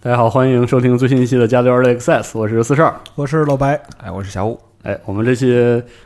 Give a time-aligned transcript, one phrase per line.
[0.00, 2.94] 大家好，欢迎收听最新一期的《加六 Early Access》，我是四十二。
[3.16, 5.48] 我是老白，哎，我是小五，哎，我们这期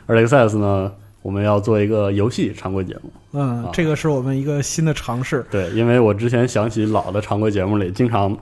[0.07, 0.91] Early Access 呢，
[1.21, 3.13] 我们要做一个游戏常规节目。
[3.33, 5.45] 嗯，啊这个是我们一个新的尝试。
[5.51, 8.35] 对，因为我之前想起老的常规节目里，经常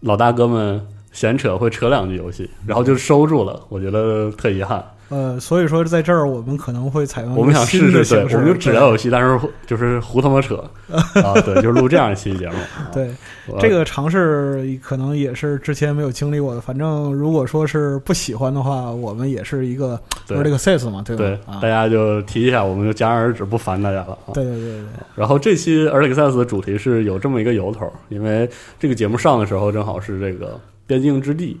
[0.00, 0.80] 老大哥们
[1.12, 4.82] 闲扯会扯两句游戏，然后就收住了，我觉得特遗憾。
[5.10, 10.56] 呃，所以说在这儿我们可能会采用我们想试试，对，我们就只聊游戏，但是就是胡他妈扯
[10.88, 12.54] 啊，对，就是录这样一期节目。
[12.54, 13.10] 啊对
[13.58, 16.60] 这个尝试可能也是之前没有经历过的。
[16.60, 21.24] 反正如果说是不喜欢的话，我们也是一个对 early access 嘛，对吧？
[21.24, 24.30] 对，啊大，家就提一下，我们就戛然而止，不烦大家了啊。
[24.32, 24.84] 对对对对，
[25.16, 31.58] 然后这期 Early Access 的主题是有这么一个由头，因为这个节目上的时候正好是这个边境之地，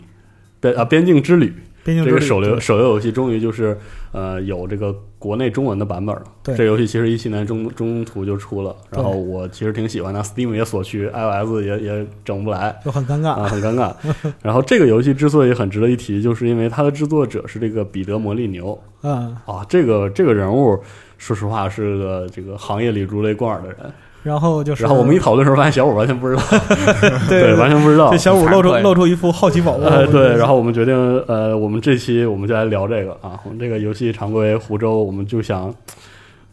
[0.60, 1.52] 边啊边境之旅
[1.84, 3.76] 这个手游手游游戏终于就是
[4.12, 6.22] 呃有这个国内中文的版本了。
[6.42, 12.78] 对这游戏其实一七年中中途就出了，然后我其实挺喜欢的，Steam 也锁区，iOS 也也整不来。
[12.84, 13.30] 就很尴尬。
[13.30, 13.94] 啊，很尴尬。
[14.42, 20.78] 然后这个游戏之所以很值得一提，就是因为它的制作者是这个彼得·魔力牛嗯，啊，这个这个人物，
[21.18, 23.78] 说实话是个这个行业里如雷贯耳的人。
[24.22, 26.42] 然后就是，然后我们一讨论的时候，发现小五完全不知道，
[27.28, 28.18] 对对，完全不知道这。
[28.18, 29.84] 小五露出露出一副好奇宝宝。
[29.84, 30.94] 呃，对，然后后我们决定，
[31.26, 35.72] 呃，我们这期我们就来聊这个啊，我们这个游戏常规湖州，我们就想，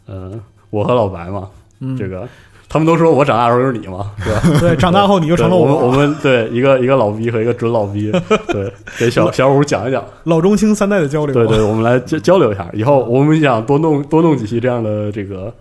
[0.06, 0.32] 呃，
[0.70, 1.48] 我和老白嘛，
[1.80, 2.26] 嗯，这个
[2.70, 4.40] 他们都说我长大时候就是你嘛，是吧？
[4.60, 8.10] 对，长大后你就成了对我们我们对一个一个老逼和一个准老逼，
[8.48, 11.34] 对，给小小五讲一讲，老中青三代的交流。
[11.34, 15.52] 对对，我们来交交流一下，以后我们想多弄多弄几期这样的这个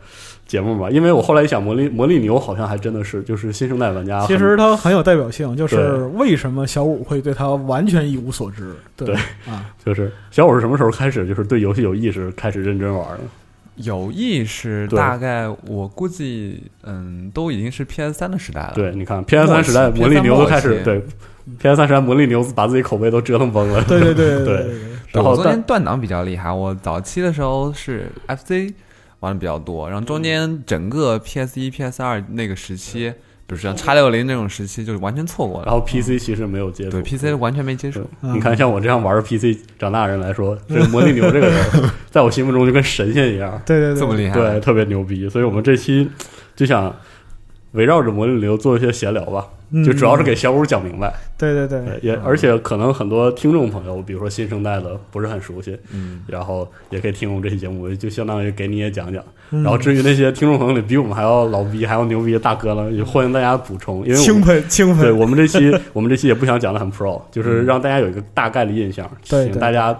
[0.48, 8.74] 节目吧，因为我后来一想，魔力魔力牛好像还真的是就是新生代玩家，其实它很有代表性，就是为什么小五会对它完全一无所知？
[8.96, 13.20] 对对啊，就是小五是什么时候开始就是对游戏有意识，开始认真玩的？
[13.76, 21.00] 有意识，大概我估计，嗯，都已经是 PS 三的时代了。，对，你看 PS 三时代，魔力牛都开始对
[21.60, 23.84] PS 三时代，魔力牛把自己口碑都折腾崩了。
[23.84, 24.76] 对对对对对 对，
[25.12, 28.74] 然后我昨天断档比较厉害，我早期的时候是 FC
[29.20, 33.10] 玩的比较多，然后中间整个 PS 一、PS 二那个时期，
[33.48, 35.66] 比如像叉六零那种时期，就是完全错过了。
[35.66, 36.92] 然后 PC 其实没有接触。
[36.92, 38.06] 对 PC 完全没接触。
[38.22, 41.66] 你看，像我这样玩 PC 长大的人来说， 这个魔力牛这个人，
[42.12, 45.28] 在我心目中就跟神仙一样，对对对，这么厉害，对，特别牛逼。
[45.30, 46.08] 所以我们这期
[46.56, 46.94] 就想
[47.78, 49.84] 围绕着魔力流做一些闲聊吧，嗯。
[49.84, 51.14] 就主要是给小五讲明白。
[51.38, 51.86] 对对对。
[51.86, 59.24] 对，也而且可能很多听众朋友，比如说新生代的不是很熟悉，嗯，然后也可以听我们这期节目，就相当于给你也讲讲。
[59.52, 59.64] 嗯。
[59.64, 69.98] 然后至于那些听众朋友里比我们还要老逼、还要牛逼的大哥呢，也欢迎大家补充，因为我轻们喷轻喷，对我们这期 我们这期也不想讲的很 pro，就是让大家有一个大概的印象，请大家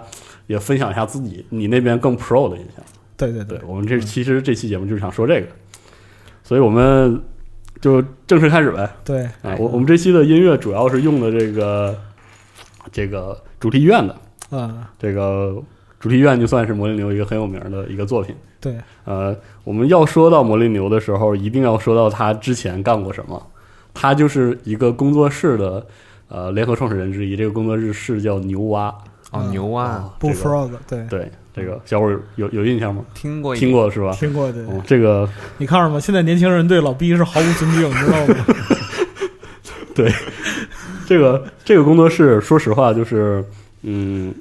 [0.48, 2.84] 也分享一下自己你那边更 pro 的印象。
[3.16, 3.44] 对对。
[3.44, 5.46] 对我们这其实这期节目就是想说这个，
[6.42, 7.20] 所以我们
[7.80, 8.90] 就正式开始呗。
[9.04, 9.24] 对。
[9.42, 11.96] 啊，我我们这期的音乐主要是用的这个
[12.90, 14.16] 这个主题医院的，
[14.56, 15.62] 啊这个
[16.00, 18.34] 主题医院就算是魔力牛一个很有名的一个作品。
[18.60, 18.76] 对。
[19.04, 23.40] 呃，我们要说到魔力牛的时候，一定要说到他之前干过什么。
[23.94, 25.84] 他就是一个工作室的
[26.28, 28.88] 呃联合创始人之一，这个工作室是叫牛蛙。
[29.30, 29.50] 哦，嗯。
[29.50, 31.06] 牛蛙，啊，不这个 frog，对。
[31.08, 33.04] 对这个小伙有有印象吗？
[33.14, 34.12] 听过听过是吧？
[34.12, 35.28] 听过对，嗯，这个
[35.58, 35.98] 你看着吗？
[35.98, 38.34] 现在年轻人对老逼是毫无尊敬，你知道吗？
[39.94, 40.12] 对，
[41.06, 43.44] 这个这个工作室，说实话，就是
[43.82, 44.32] 嗯，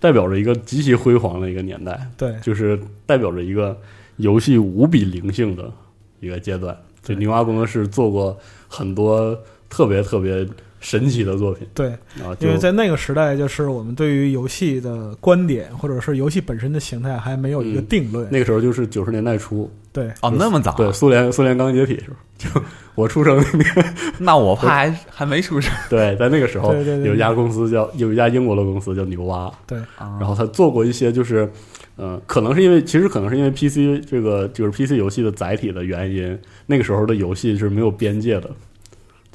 [0.00, 3.74] 代表着一个极其辉煌的一个年代，对就是代表着一个
[4.16, 5.72] 游戏无比灵性的
[6.20, 6.76] 一个阶段。
[7.02, 8.38] 就对牛蛙工作室做过
[8.68, 9.34] 很多
[9.70, 10.46] 特别特别
[10.80, 11.66] 神奇的作品。
[11.74, 11.88] 对，
[12.22, 18.28] 啊，因为在那个时代，就是我们对于游戏的观点，或者是游戏本身的形态还没有一个嗯定论。
[18.30, 20.10] 那个时候就是九十年代初，对。
[20.22, 20.72] 哦，那么早？
[20.72, 22.62] 啊，对，苏联苏联刚解体的时候，就
[22.94, 23.84] 我出生那个
[24.18, 25.72] 那我怕还还没出生。
[25.90, 29.78] 对，在那个时候对对对有一家公司叫有一家英国的公司叫牛蛙，对。
[29.98, 31.48] 然然后他做过一些就是，
[31.96, 38.50] 呃，可能是因为其实可能是因为 PC 这个就是 PC 游戏的载体的原因，那个时候的游戏是没有边界的，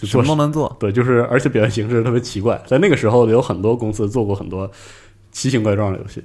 [0.05, 4.69] 就什做么都能做，对，就是而且表现形式特别奇怪，在那个时候有很多公司做过很多
[5.31, 6.23] 奇形怪状的游戏，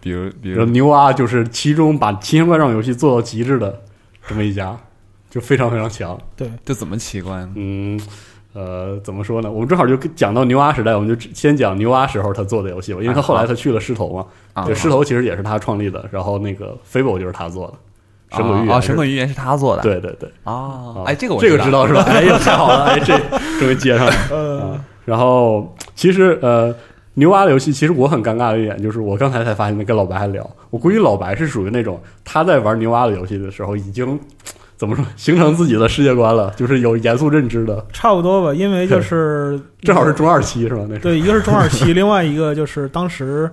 [0.00, 3.82] 比如比如牛蛙就是其中把奇形怪状游戏做到极致的
[4.26, 4.76] 这么一家，
[5.30, 6.18] 就非常非常强。
[6.36, 6.50] 对。
[6.64, 7.52] 这怎么奇怪呢？
[7.54, 8.00] 嗯，
[8.52, 9.50] 呃，怎么说呢？
[9.50, 17.74] 我们正好就讲到牛蛙时代，我们就先讲牛蛙时候他做的游戏吧，因为他后来他去了狮头嘛，啊对，狮头其实也是他创立的，然后那个 Fable 就是他做的，
[18.34, 22.02] 神鬼寓啊，言是神鬼寓言是他做的，对对对，啊，哦哎，这个我这个知道是吧？
[22.08, 23.18] 哎呀，太好了，哎，这
[23.60, 24.12] 终于接上了。
[24.30, 26.74] 呃啊，然后其实呃，
[27.14, 34.18] 牛蛙的游戏其实我很尴尬的一点就是，我刚才才发现跟老白还聊，我估计老白是属于那种他在玩牛蛙的游戏的时候已经
[34.76, 40.82] 怎么说，形成自己的世界观了，就是有严肃认知的，差不多吧，因为就是 正好是中二期是吧？
[40.88, 43.50] 那是对，一个是中二期，另外一个就是当时，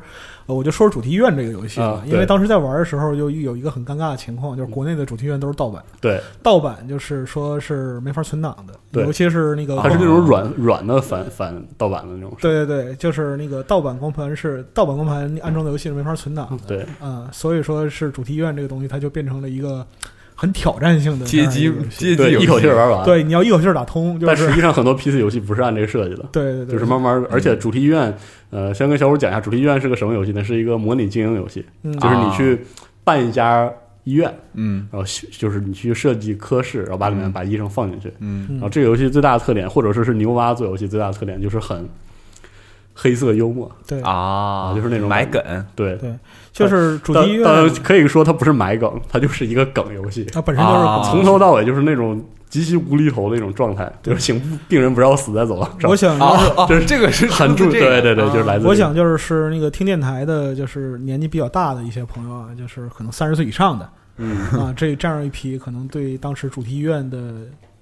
[0.50, 19.86] 呃我就说说主题医院这个游戏吧啊，因为当时在玩的时候，就有一个很尴尬的情况，就是国内的主题医院都是盗版，对，盗版就是说是没法存档的，对尤其是那个还是那种软软的反反盗版的那种，对对对，就是那个盗版光盘是盗版光盘安装的游戏是没法存档的，对，啊、所以说是主题医院这个东西，它就变成了一个
[20.40, 28.18] 很挑战性的这街机样一口气儿玩完。，对，你要一口气儿打通，就是但实际上很多 PC 游戏不是按这个设计的，对对对，就是慢慢，而且主题医院，
[28.50, 30.42] 呃，先跟小五讲一下，主题医院是个什么游戏呢？
[30.42, 31.92] 是一个模拟经营游戏，嗯。
[32.00, 32.58] 就是你去
[33.04, 33.70] 办一家
[34.06, 34.88] 医院，嗯。
[34.90, 35.06] 然后
[35.38, 38.08] 就是你去设计科室，然后把里面嗯把医生放进去。
[38.20, 38.48] 嗯。
[38.50, 38.56] 嗯。
[38.56, 41.86] 然后这个游戏最大的特点，或者说是牛蛙做游戏最大的特点，就是很
[42.94, 45.42] 黑色幽默，对，啊，就是那种买梗，
[45.76, 45.98] 对。
[45.98, 46.14] 对
[46.60, 55.96] 就是主题医院当当然可以说它不是埋梗，它就是一个梗游戏，它本身就是啊从头到尾就是那种极其无厘头的一种状态，就是请病人不要死在走廊上我。
[55.96, 56.52] 想哦就是。
[56.52, 67.18] 哦，这这个是 很注这个对对对啊就是来自我想就是是那个听电台的，就是年纪比较大的一些朋友啊，就是可能三十岁以上的嗯啊，这这样一批可能对当时主题医院的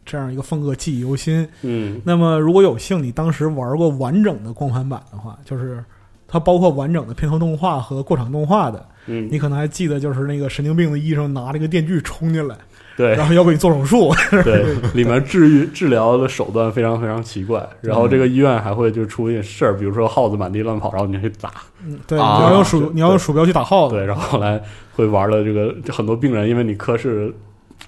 [0.05, 1.47] 这样一个风格记忆犹新。
[1.63, 5.83] 嗯那么如果有幸你当时玩过完整的光盘版的话，就是
[6.27, 12.55] 它包括完整的片头动画和过场动画的，嗯，你可能还记得就是那个神经病的医生拿这个电锯冲进来，
[12.97, 13.15] 对。
[13.15, 14.13] 然后要给你做手术。
[14.43, 21.51] 对，里面治愈治疗的手段非常非常奇怪，然后这个医院还会就出现事儿，比如说耗子满地乱跑，然后你去打，
[21.85, 23.95] 嗯，对，啊你要用鼠，你要用鼠标去打耗子。
[23.95, 24.61] 对，然后后来
[24.93, 27.33] 会玩的这个很多病人，因为你科室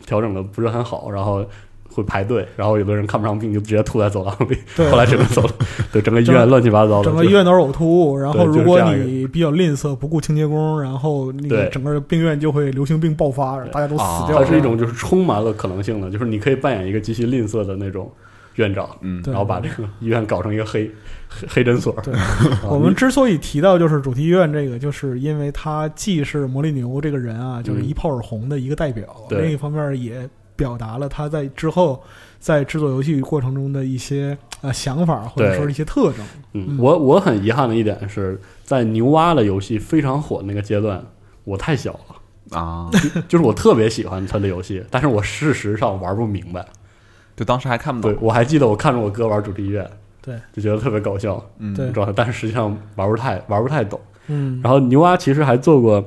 [0.06, 1.46] 调整的不是很好，然后
[1.92, 5.44] 会排队，然后有的人看不上病就直接吐在走廊里，对后来整个走
[5.92, 14.46] 对整个医院乱七八糟的，整个医院都是呕吐物，然后如果你比较吝啬，不顾清洁工，然后那个整个病院就会流行病爆发，大家都死啊掉了。
[14.46, 18.12] 它是一种就是充满了可能性的，就是你可以扮演一个极其吝啬的那种
[18.56, 20.90] 院长，嗯然后把这个医院搞成一个黑
[21.30, 21.96] 黑黑诊所。
[22.04, 30.28] 对啊我们之所以提到就是主题医院这个，就是因为他既是魔力牛这个人啊，就是一炮而红的一个代表，对另一方面也
[30.60, 32.04] 表达了他在之后
[32.38, 36.26] 在制作游戏过程中的一些呃想法或者说是一些特征。
[36.52, 41.02] 嗯，嗯我我很遗憾的一点是在牛蛙的游戏非常火那个阶段，
[41.46, 42.16] 我太小了，
[42.60, 42.90] 啊，
[43.30, 46.66] 就是我特别喜欢他的游戏，但是我事实上玩不明白。
[47.38, 49.90] 就当时还看不懂，对我还记得我看着我哥玩主题医院，
[50.22, 53.98] 对，就觉得特别搞笑嗯对状态，但是实际上玩不太玩不太懂。
[54.28, 56.04] 嗯，然后牛蛙其实还做过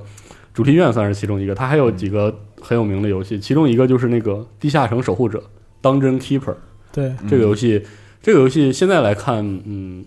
[0.53, 5.43] 主题医院，算是其中一个，他还有几个很有名的游戏，其中一个就是那个《地下城守护者》
[5.83, 6.55] （Dungeon Keeper）。
[6.93, 7.83] 对，嗯这个游戏，
[8.23, 10.05] 这个游戏现在来看，嗯，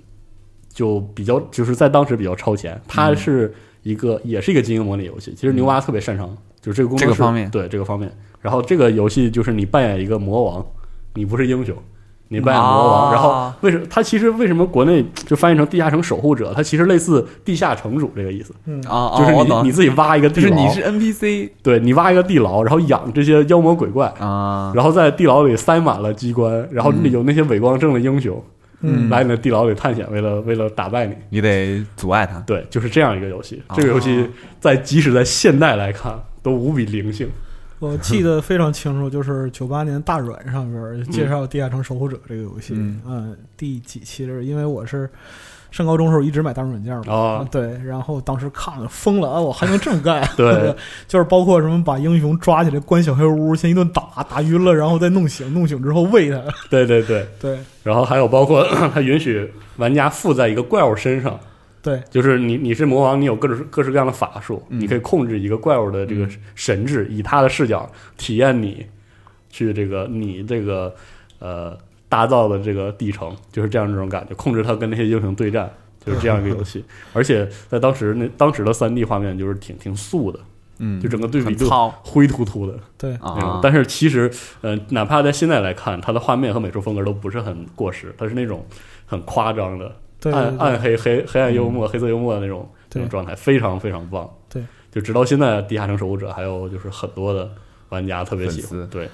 [0.72, 2.80] 就比较就是在当时比较超前。
[2.88, 3.54] 它嗯是
[3.84, 5.34] 一个、也是一个经营模拟游戏。
[5.36, 8.12] 其实牛蛙特别擅长就是这个工作室这个方面对这个方面。
[8.42, 10.66] 然后这个游戏就是你扮演一个魔王，
[11.14, 11.76] 你不是英雄。
[12.28, 16.52] 你扮演魔王，啊然后为什么它其实为什么国内就翻译成地下城守护者？
[16.56, 28.44] 它其实类似地下城主这个意思，嗯，就是你你自己挖一个地牢，就是你是 NPC 对你挖一个地牢，然后养这些妖魔鬼怪，啊，然后在地牢里塞满了机关，然后嗯有那些伪光正的英雄，
[28.82, 29.10] 嗯。
[29.10, 31.14] 来你的地牢里探险，为了为了打败你。
[31.30, 33.62] 你得阻碍他，对，就是这样一个游戏。
[33.68, 33.76] 哦。
[33.76, 34.28] 这个游戏
[34.60, 37.30] 在即使在现代来看，都无比灵性。
[37.80, 44.42] 我记得非常清楚，就是九八年大软上边介绍《地下城守护者》这个游戏，嗯第几期了？
[44.42, 45.10] 因为我是
[45.72, 50.26] 上高中时候一直买大众软件嘛，哦对，然后当时看了疯了啊，我还能这么干？
[50.38, 50.74] 对，
[51.06, 57.28] 就是包括什么把英雄抓起来关小黑屋，先一顿打，打晕了，然后再弄醒，弄醒之后喂他，对对对。
[57.42, 61.38] 对然后还有包括 它允许玩家附在一个怪物身上，
[61.86, 67.88] 对就是你你是魔王，你有各种各式各样的法术，嗯你可以控制一个怪物的这个神智，以他的视角
[68.18, 68.84] 体验你
[69.52, 70.96] 去这个你这个
[71.38, 71.78] 呃
[72.10, 75.72] 打造的这个地城，就是这样这种感觉，控制他跟那些英雄对战，
[76.04, 76.84] 就是这样一个游戏。
[77.14, 80.40] 而且在当时那当时的三 D 画面就是挺挺素的，
[80.80, 81.70] 嗯，就整个对比就
[82.04, 83.50] 灰秃秃的对，那种。
[83.52, 88.66] 啊，但是其实呃，哪怕在现在来看，它的画面和美术风格都不是很过时，它是那种
[89.06, 89.96] 很夸张的。
[90.32, 94.30] 对暗对暗黑黑黑暗幽默、黑色幽默的那种那种状态，非常非常棒。
[94.50, 97.50] 对，就直到现在，《地下城守护者》还有就是很多的
[97.90, 98.88] 玩家特别喜欢。
[98.90, 99.08] 对，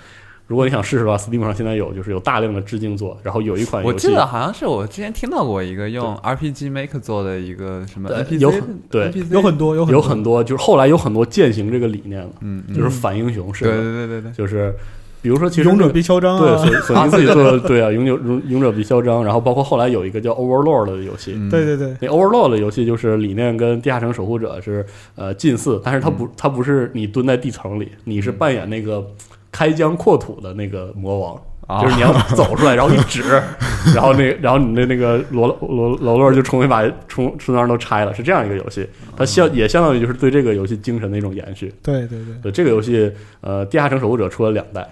[0.48, 8.52] 如果你想试试的话，Steam 上现在有就是有大量的致敬作，然后有一款游戏我记得好像是我之前听到过一个用 RPG Maker 做的一个什么有
[8.90, 10.02] 对 NPC 有很多有很多。
[10.02, 12.76] 有很多，就是后来有很多践行这个理念了，嗯，嗯。
[12.76, 14.76] 就是反英雄式对的，对对对对，就是
[15.22, 21.50] 比如说其实勇者必嚣张对啊，索索尼自己 做的，对啊，勇者勇勇者必嚣张，然后包括后来有一个叫 Overlord 的游戏，嗯。
[21.50, 21.96] 对对对。
[22.02, 24.86] 那 Overlord 的游戏就是理念跟地下城守护者是
[25.16, 29.06] 呃近似，但是它不它不是你蹲在地层里，你是扮演那个
[29.52, 31.36] 开疆扩土的那个魔王，
[31.68, 31.84] 啊。
[31.84, 33.22] 就是你要走出来， 然后一指，
[33.94, 38.88] 然后那然后你的那个罗罗罗罗就重新把冲村庄都拆了，是这样一个游戏。
[39.16, 41.72] 它相也相当于就是对这个游戏精神的一种延续。
[41.84, 43.12] 对对对，对这个游戏，
[43.42, 44.88] 呃，《地下城守护者》出了两代，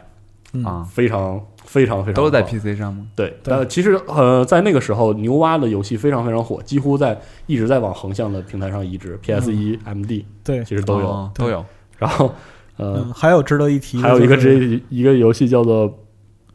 [0.54, 3.06] 嗯啊，非常非常非常都在 PC 上吗？
[3.16, 11.08] 对，对呃，其实呃，在那个时候，牛蛙的游戏非常非常火，几乎在一直在往横向的平台上移植，PS 一、MD 对，其实都有。
[11.08, 11.64] 哦都有。
[11.98, 12.34] 然后
[12.78, 16.00] 呃，嗯，还有值得一提的还有一个就是这一个游戏叫做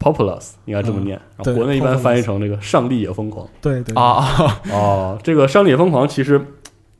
[0.01, 4.61] Populous，应该这么念，然后国内一般翻译成这个“上帝也疯狂对对啊啊，”。
[4.73, 6.41] 哦，这个“上帝也疯狂”其实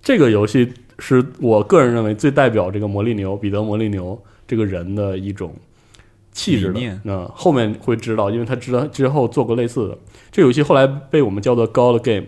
[0.01, 5.53] 这个游戏是我个人认为最代表这个魔力牛彼得魔力牛这个人的一种
[6.35, 7.01] 气质的理念。
[7.03, 9.97] 那后面会知道，因为他知道之后做过类似的。
[10.31, 12.27] 这个游戏后来被我们叫做 God Game，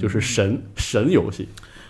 [0.00, 1.48] 就是神神游戏。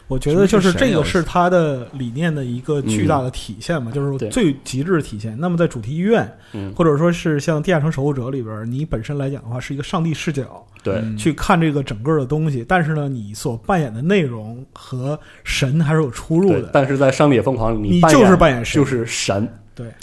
[0.09, 5.37] 我觉得就是这个是他的理念的一个巨大的体现嘛，就是最极致的体现。
[5.39, 16.71] 那么在主题医院，嗯，或者说是像《地下城守护者》里边，你本身来讲的话是一个上帝视角对，嗯去看这个整个的东西，但是呢，你所扮演的内容和神还是有出入的。
[16.73, 19.47] 但是在《上帝也疯狂》里，你就是扮演神就是神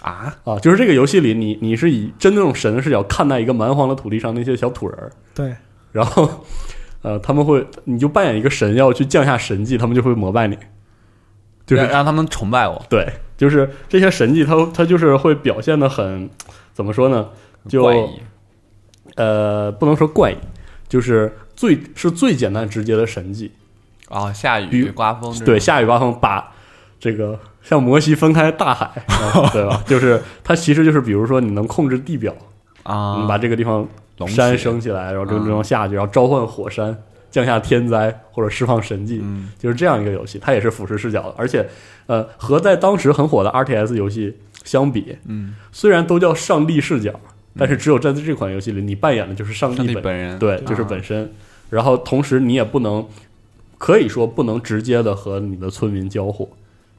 [0.02, 5.56] 啊，啊，就是这个游戏里你你是以真的用神的视角看待一个蛮荒的土地上那些小土人儿，对。
[5.92, 6.44] 然后
[7.04, 10.58] 呃他们会你就扮演一个神要去降下神迹，他们就会膜拜你，
[11.66, 16.30] 就是让让他们崇拜我，对，就是这些神迹它它就是会表现的很
[16.74, 17.30] 怎么说呢？
[17.70, 18.20] 就怪异
[19.16, 20.38] 呃不能说怪异，
[20.90, 23.54] 就是最是最简单直接的神迹，
[24.10, 26.54] 啊，下比雨刮风，对，下雨刮风把
[27.00, 29.84] 这个像摩西分开大海， 啊对吧？
[29.86, 32.34] 就是它其实就是比如说你能控制地表，
[32.84, 33.86] 啊，你把这个地方
[34.28, 36.96] 山升起来，然后这个地方下去，然后召唤火山，
[37.30, 40.40] 降下天灾或者释放神迹，嗯就是这样一个游戏。
[40.40, 41.68] 它也是俯视视角的，而且
[42.06, 47.12] 呃和在当时很火的 RTS 游戏相比，嗯，虽然都叫上帝视角，
[47.58, 51.32] 但是只有在这款游戏里，你扮演的就是上上帝本人对，就是啊本身。
[51.70, 53.06] 然后同时你也不能，
[53.80, 56.50] 可以说不能直接的和你的村民交互，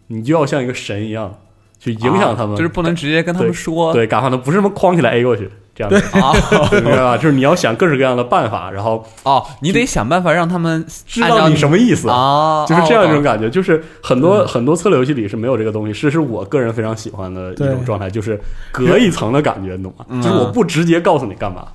[0.09, 1.33] 你就要像一个神一样
[1.79, 6.33] 去影响他们，啊就是不能直接跟他们说对赶上他，不是什么框起来 A 过去这样的， 啊
[6.73, 7.17] 明白吧？
[7.19, 12.09] 就是你要想各式各样的办法，然后哦，你得想办法让他们知道你什么意思。
[12.09, 18.41] 啊，就是这样一种哦感觉，就是很多、很多策略游戏里是没有这个东西，是是我个人非常喜欢的一种状态，就是
[18.73, 20.07] 隔一层的感觉，你懂吗？
[20.09, 21.67] 嗯就是我不直接告诉你干嘛，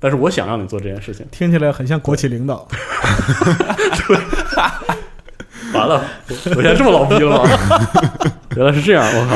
[0.00, 1.24] 但是我想让你做这件事情。
[1.30, 2.66] 听起来很像国企领导。
[5.74, 7.48] 完了，我我现在这么老逼了吗？
[8.56, 9.26] 原来是这样，我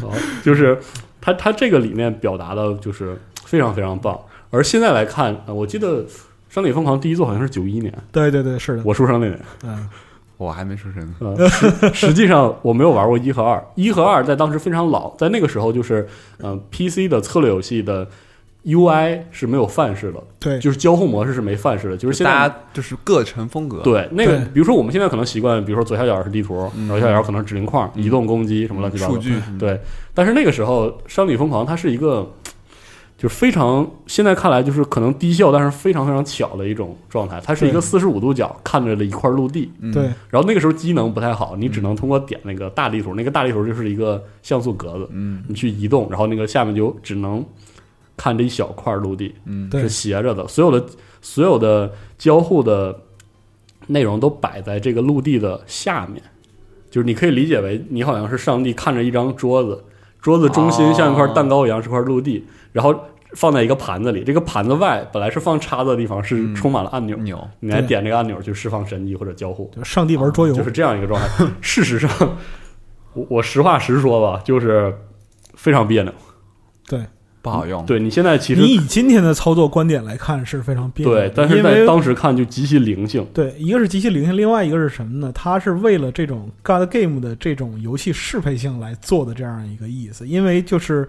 [0.00, 0.08] 靠！
[0.08, 0.78] 好，就是
[1.20, 4.18] 他他这个理念表达的就是非常非常棒。
[4.50, 6.02] 而现在来看，呃我记得
[6.48, 9.40] 《商业疯狂》第一作好像是九一年，对对对，是的，我出生那年。
[9.64, 9.88] 嗯，
[10.36, 16.08] 我还没出生呢，呃，实实际上我没有玩过一和二，一和二在当时非常老，在那个时候就是，
[16.42, 18.06] 嗯、p c 的策略游戏的
[18.64, 29.20] UI 是没有范式的，对，就是交互模式是没范式的，就是现在大家就是各成风格，对，那个比如说我们现在可能习惯，比如说左下角是地图，嗯右下角可能是指令框、移动攻击什么乱七八糟的。
[29.20, 29.80] 数据对，
[30.12, 32.30] 但是那个时候《商旅疯狂》它是一个，
[33.16, 37.40] 就是非常现在看来就是可能低效，但是非常非常巧的一种状态。
[37.42, 47.44] 它是一个对四十五度角看着的一块陆地，嗯对，然后那个时候机能不太好，你只能通过点那个大地图，那个大地图就是一个像素格子，嗯你去移动，然后那个下面就只能
[48.20, 49.34] 看这一小块陆地。
[49.46, 49.80] 嗯，对。
[49.80, 50.86] 是斜着的，所有的
[51.22, 52.94] 所有的交互的
[53.86, 56.22] 内容都摆在这个陆地的下面，
[56.90, 59.82] 就是你可以理解为你好像是上帝看着一张桌子，
[60.20, 62.94] 桌子中心像一块蛋糕一样是块陆地，然后
[63.32, 71.46] 放在一个盘子里，这个盘子外本来是放叉子的地方是嗯充满了按钮，扭你来点这个按钮去释放神迹或者交互，就上帝玩桌游，就是这样一个状态。
[71.60, 72.10] 事实上，
[73.14, 74.92] 我我实话实说吧，就是
[75.54, 76.12] 非常别扭。
[76.88, 77.00] 对
[77.42, 83.26] 不好用，对你现在其实你以今天的操作观点来看是非常别扭的，对，但是在当时看就极其灵性。
[83.32, 85.32] 对，一个是极其灵性，另外一个是什么呢？
[85.34, 90.28] 它是为了这种 God Game 的这种游戏适配性来做的这样一个意思。
[90.28, 91.08] 因为就是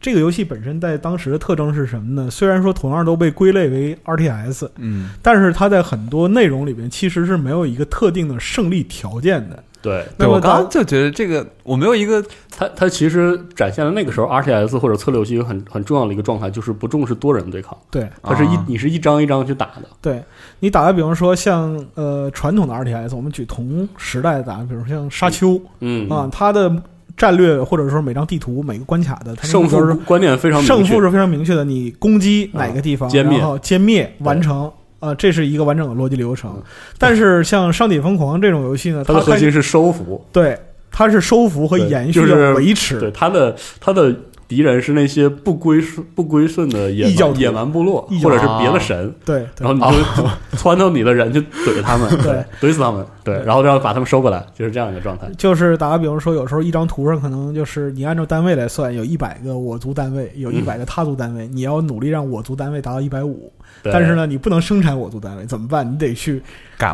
[0.00, 2.30] 这个游戏本身在当时的特征是什么呢？
[2.30, 9.62] 虽然说同样都被归类为 RTS，嗯，但是它在很多内容里边其实是没有一个特定的胜利条件的。
[9.82, 12.24] 对，那我刚刚就觉得这个我没有一个
[12.56, 19.82] 它它其实展现了那个时候 RTS 或者策略游戏有很很重要的一个状态，就是不重视多人对抗，对它是一、啊你是一张一张去打的。
[20.00, 20.22] 对，
[20.60, 26.72] 你打个比方说像呃传统的 RTS，我们举同时代的打，比如像沙丘、嗯啊，它的
[27.16, 34.70] 战略或者说每张地图每个关卡的它胜负是负观念非常明确胜负是非常明确的，你攻击哪个地方，歼灭然后歼灭完成。
[35.02, 36.62] 啊，这是一个完整的逻辑流程嗯。
[36.96, 40.56] 但是像《上帝疯狂》这种游戏呢，它的核心是收服，对
[40.92, 43.00] 它是收服和延续就是维持。
[43.00, 44.14] 对它的它的
[44.46, 50.22] 敌人是那些不归顺不归顺的野野蛮部落，或者是别的神，对，对然后你就
[50.58, 55.26] 撺掇你的人去怼他们， 对，怼死他们，对，然后然后把他们收过来，就是这样一个状态。
[55.38, 65.90] 就是打个比方说，有时候一张图上可能就是你按照单位来算，有一百个我族单位，有一百个他族单位，你要努力让我族单位达到一百五，对但是，呢，你不能生产我做单位，怎么办？
[65.90, 66.40] 你得去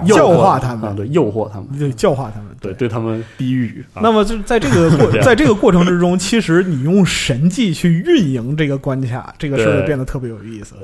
[0.06, 0.90] 教化他们。
[0.90, 2.48] 啊，对，诱惑他们，对教化他们。
[2.60, 2.88] 对，对。
[2.88, 3.84] 他们低语。
[3.94, 4.00] 啊。
[4.02, 9.86] 那么就在这个过 在这个过程之中，其实你用神迹去运营这个关卡，这个事儿对。
[9.86, 10.74] 变得特别有意思。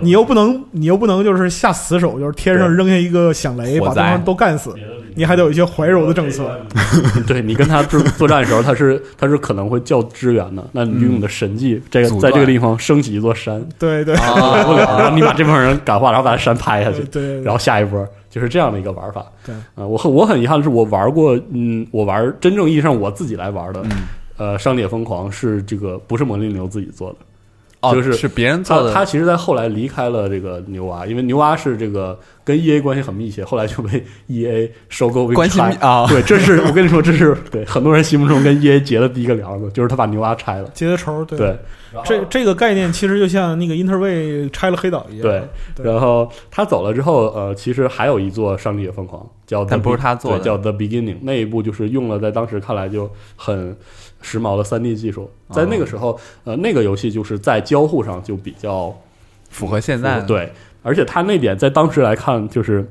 [0.00, 4.74] 你又不能，你又不能就是下死手，就是天上扔下一个响雷，把对方都干死。
[5.16, 6.50] 你还得有一些怀柔的政策。
[7.24, 14.14] 对你跟他作作战的时候，他是他是可能会叫支援的，那你就用你的神迹，这个在这个地方升起一座山，对对。
[14.16, 18.04] 啊来不了，然后你把这帮人感化，然后把他山拍下去， 对，然后下一波
[18.34, 19.24] 就是这样的一个玩法。
[19.46, 19.54] 对。
[19.76, 23.90] 啊、我很我很遗憾的是，我玩过，嗯，我玩真正意义上我自己来玩的，嗯。
[24.36, 27.18] 呃，《商业疯狂》是这个不是魔力牛自己做的，
[27.90, 40.68] 哦，就是是别人做的，他他其实，在后来离开了这个牛蛙，因为牛蛙是这个跟 E A 关系很密切，后来就被 E A 收购并关系啊，对，这是我跟你说，这是对很多人心目中跟 E A 结的第一个梁子，就是他把牛蛙拆了。
[40.74, 41.38] 结的仇，对。
[41.38, 41.58] 对
[42.04, 45.22] 这这个概念其实就像那个英特卫拆了黑岛一样。
[45.22, 45.42] 对，
[45.76, 51.18] 对然后他走了之后，呃，其实还有一座《上帝也疯狂》，叫但不是他做的叫 The Beginning。
[51.22, 53.76] 那一部就是用了在当时看来就很
[54.24, 58.92] 时髦的三 D 技术，在那个时候，呃，那个游戏就是在交互上就比较
[59.50, 60.50] 符合现在对，
[60.82, 62.84] 而且它那点在当时来看就是。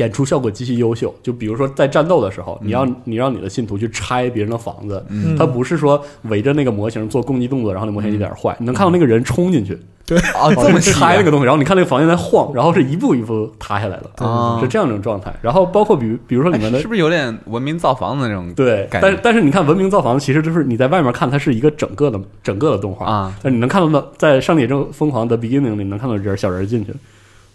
[0.00, 5.36] 演出效果极其优秀，就比如说在战斗的时候，你让你让你的信徒去拆别人的房子，嗯。
[5.36, 10.18] 它不是说围着那个模型做攻击动作，然后那模型一点坏，你能看到那个人冲进去，对。
[10.32, 14.58] 啊这么拆那个东西，然后你看那个房间在晃，然后是一步一步塌下来的，啊。
[14.60, 15.32] 是这样一种状态。
[15.42, 23.34] 然后包括比如比如说里面的哎是不是有点文明造房子那种对，但是但是你看文明造房子，其实就是你在外面看它是一个整个的整个的动画，啊？
[23.42, 26.92] 但你能看到的在《上野正疯狂的 Beginning》里能看到人小人进去，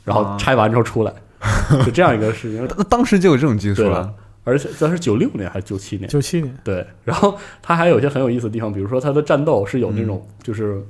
[0.04, 0.38] 然后啊。
[0.38, 1.12] 拆完之后出来，
[1.86, 2.68] 就这样一个事情。
[2.78, 6.08] 那当时就有这种技术了，而且这是九六年还是九七年？
[6.10, 10.82] 九七年，对，然后它还有一些很有意思的地方，比如说它的战斗是有那种就是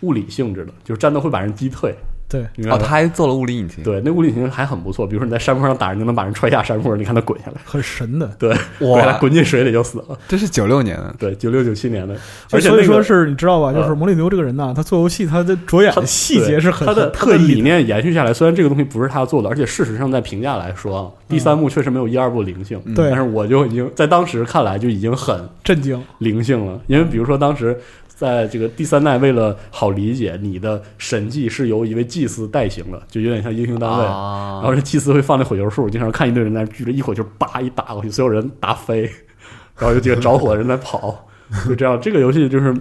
[0.00, 1.94] 物理性质的，就是战斗会把人击退。
[2.28, 5.06] 对，哦，他还做了物理引擎，对，那物理引擎还很不错。
[5.06, 8.30] 比如说你在山坡上打人，就能把人踹下山坡，你看他滚下来，很神的。
[8.38, 10.18] 对，对，他哇，滚进水里就死了。
[10.28, 12.14] 这是九六年的，对，九六九七年的，
[12.48, 13.72] 就所以说而且那个是你知道吧？
[13.72, 17.62] 就是呃魔力牛这个人呐，他做游戏他的着眼他的细节是很他的很他的理特意理。
[17.62, 18.34] 念延续下来。
[18.34, 22.78] 虽然这个东西不是他做的，而且事实上在评价来说啊，第三部确实没有一二部灵性。
[22.84, 27.78] 嗯对但是我就已经在当时看来就已经很震惊，灵性了，因为比如说当时
[28.18, 34.04] 在这个第三代，为了好理解，你的神迹是由一位祭司代行的，就有点像英雄单位。
[34.04, 39.02] 啊然后这祭司会放那火球术，经常看一堆人在那聚着，一火球叭一打过去，所有人打飞，
[39.78, 41.28] 然后有几个着火的人在跑，
[41.68, 42.00] 就这样。
[42.00, 42.76] 这个游戏就是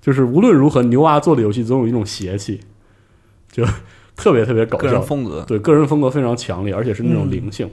[0.00, 2.60] 就是无论如何，牛蛙做的游戏总有一种邪气，
[3.50, 3.64] 就
[4.14, 7.68] 特别特别搞笑个人笑，风格，对个人风格非常强烈，而且是那种嗯灵性。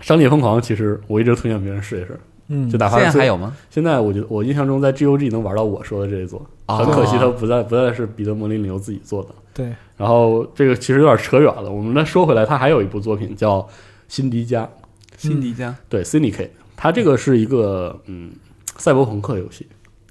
[0.00, 2.70] 商业疯狂，其实我一直推荐别人试一试，嗯。
[2.70, 3.56] 就，哪怕现在还有吗？
[3.70, 6.76] 现在我觉得我印象中在 GOG 能玩到我说的这一座，哦。
[6.76, 9.30] 很可惜它不再不再是彼得摩林牛自己做的。
[9.54, 13.60] 对，然后这个其实有点扯远了，我们再说回来，他还有一部作品叫
[14.06, 14.64] 《辛迪加》，
[15.16, 18.32] 辛迪加，对 Syndicate，它这个是一个嗯
[18.76, 19.66] 赛博朋克游戏。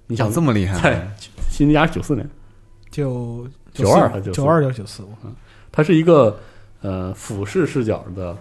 [0.07, 0.81] 你想想这么厉害？
[0.81, 1.07] 在
[1.49, 2.27] 辛迪加是九四年，
[2.89, 5.03] 九九二还是九二九九四，
[5.71, 6.39] 它是一个
[6.81, 8.35] 呃俯视视角的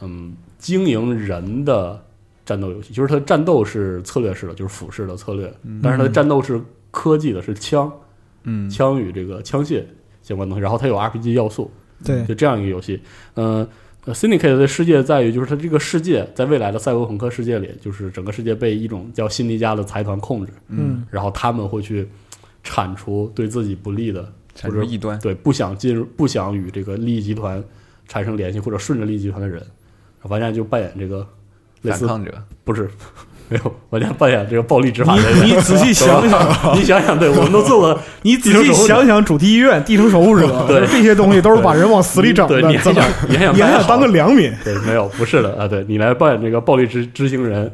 [0.00, 1.98] 嗯经营人的
[2.44, 5.52] 战斗游戏，就是它的战斗是策略式的，就是俯视的策略，
[5.82, 7.90] 但是它的战斗是科技的，是枪
[8.44, 9.84] 嗯，枪与这个枪械
[10.22, 11.70] 相关的东西，然后它有 RPG 要素，
[12.04, 12.24] 对。
[12.24, 13.00] 就这样一个游戏。
[13.34, 13.66] 嗯、
[14.04, 21.06] 呃、，Syndicate 的世界在于，就是它这个世界在未来的赛博朋克世界里，就是整个世界被一种叫辛迪加的财团控制，嗯。
[21.10, 22.08] 然后他们会去
[22.64, 27.62] 铲除对自己不利的，产或者生异端，对不想进入、不想与这个利益集团
[28.08, 29.64] 产生联系或者顺着利益集团的人。
[30.22, 31.26] 玩家就扮演这个
[31.82, 32.32] 反抗者，
[32.64, 32.88] 不是
[33.48, 35.46] 没有我家扮演这个暴力执法人员。
[35.46, 44.50] 你你 仔细想想， 你想想，对我们都做过你仔细想想，主题医院、地城守护者，对这些东西都是把人往死里整的对，你，还想你还想你还想当个良民？
[44.64, 47.70] 对，没有，不是的啊，对你来扮演这个暴力执执行人，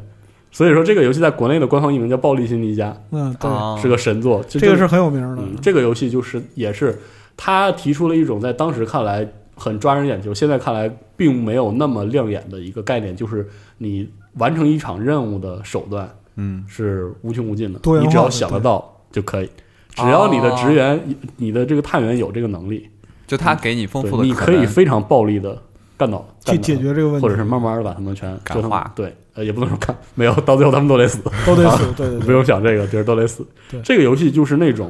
[0.51, 4.45] 所以说这个游戏在国内的官方译名叫《暴力辛迪加嗯，对，啊》，是个神作。
[4.49, 5.43] 这个是很有名的。
[5.43, 6.99] 嗯，这个游戏就是也是
[7.37, 9.25] 他提出了一种在当时看来
[9.59, 13.47] 很抓人眼球，现在看来并没有那么亮眼的一个概念，就是
[13.79, 19.51] 你完成一场任务的手段嗯，是无穷无尽的，你只要想得到就可以。
[19.91, 21.03] 只要你的职员、
[21.37, 22.89] 你的这个探员有这个能力，
[23.27, 25.61] 就他给你丰富的你可以非常暴力的
[25.97, 33.81] 干倒，干倒去解决这个问题，或者是慢慢的把他们全折腾感化对，呃，也不能说干，没有，到最后他们都得死，都得死，对对不，用想这个，就是都得死对。
[33.83, 34.89] 这个游戏就是那种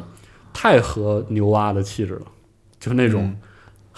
[0.53, 2.27] 太合牛蛙的气质了，
[2.79, 3.37] 就是那种嗯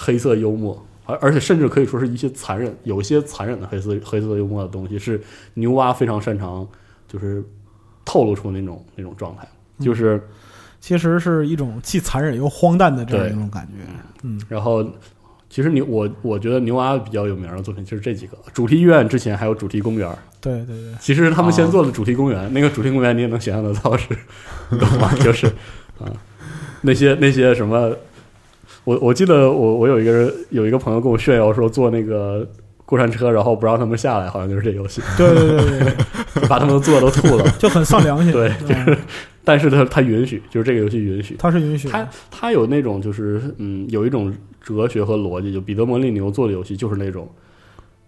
[0.02, 5.20] 黑色幽默，而而且甚至可以说是一些残忍，有一些残忍的黑色黑色幽默的东西是
[5.54, 6.66] 牛蛙非常擅长，
[7.06, 7.44] 就是
[8.04, 9.46] 透露出那种那种状态，
[9.78, 10.22] 嗯就是
[10.80, 13.72] 其实是一种既残忍又荒诞的这样一种感觉。
[14.22, 14.88] 嗯，然后。
[15.52, 20.08] 其实牛我我觉得牛蛙比较有名的作品就是这几个主题医院之前还有主题公园，
[20.40, 24.16] 对对对，其实他们先哦做的主题公园，那个主题公园你也能想象得到是，
[24.70, 25.12] 懂吗？
[25.16, 25.48] 就是
[25.98, 26.06] 啊，
[26.82, 27.92] 那些那些什么，
[28.90, 32.44] 我我记得我我有一个人有一个朋友跟我炫耀说坐那个
[32.84, 35.94] 过山车，然后不让他们下来，好像就是这游戏，对对对对对，
[36.50, 37.48] 把他们坐的都吐了。
[37.56, 38.32] 就很丧良心。
[38.34, 38.98] 对，就是，
[39.44, 41.36] 但是他他允许，就是这个游戏允许。
[41.38, 42.08] 他是允许他。
[42.32, 47.28] 他有那种就是嗯，有一种哲学和逻辑，就彼得摩利牛做的游戏就是那种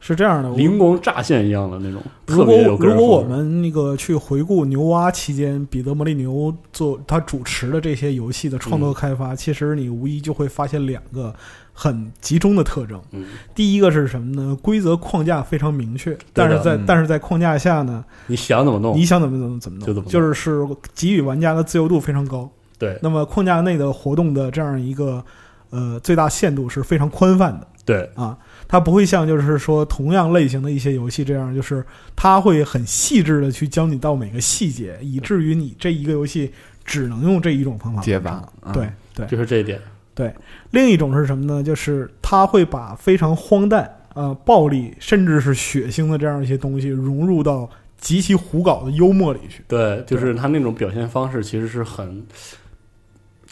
[0.05, 11.33] 是这样的，灵光乍现一样的那种，如果特别有如果我们那个去回顾牛蛙期间，彼得摩利牛做他主持的这些游戏的创嗯作开发，其实你无疑就会发现两个
[11.73, 13.01] 很集中的特征。
[13.13, 14.59] 嗯，第一个是什么呢？
[14.61, 22.51] 规则框架非常明确，但是在、嗯但是在框架下呢，你想怎么弄你想怎么怎么怎么弄，就怎么弄就是是给予玩家的自由度非常高。
[22.77, 25.25] 对那么框架内的活动的这样一个
[25.71, 27.69] 呃最大限度是非常宽泛的。
[27.85, 28.37] 对啊，
[28.73, 31.85] 它不会像就是说同样类型的一些游戏这样，就是
[32.17, 36.51] 它会很细致的去教你到每个细节，以至于你这一个游戏
[36.83, 39.79] 只能用这一种方法解完成法，嗯对对，就是这一点。
[40.15, 40.35] 对
[40.71, 41.63] 另一种是什么呢？
[41.63, 49.63] 就是它会把非常荒诞、呃暴力，甚至是血腥的这样一些东西融入到极其胡搞的幽默里去。
[49.69, 52.25] 对，就是它那种表现方式其实是很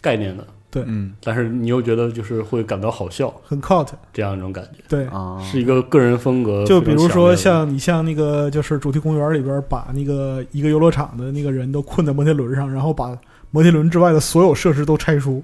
[0.01, 0.47] 概念的，
[0.85, 1.13] 嗯。
[1.23, 6.65] 但是你又觉得就是会感到好笑，很 cult，这样一种感觉，对，啊，是一个个人风格。
[6.65, 13.17] 就比如说像你像那个就是主题公园里边把那个一个游乐场的那个人都困在摩天轮上，然后把
[13.51, 15.43] 摩天轮之外的所有设施都拆除，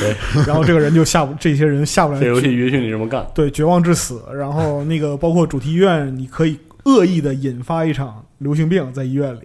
[0.00, 9.40] 对， 然后这个人就下不这些人下不来这游戏允许你这么干，对绝望致死，然后那个包括主题医院，你可以恶意的引发一场流行病在医院里，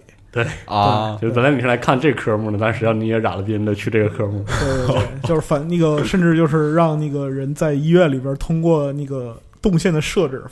[0.66, 4.44] 啊，就是本来你是来看这科目的，但实际上你也染了病的去这个科目。
[4.44, 10.44] 对对对，就是反那个甚至就是让那个人在医院里边通过那个动线的设置，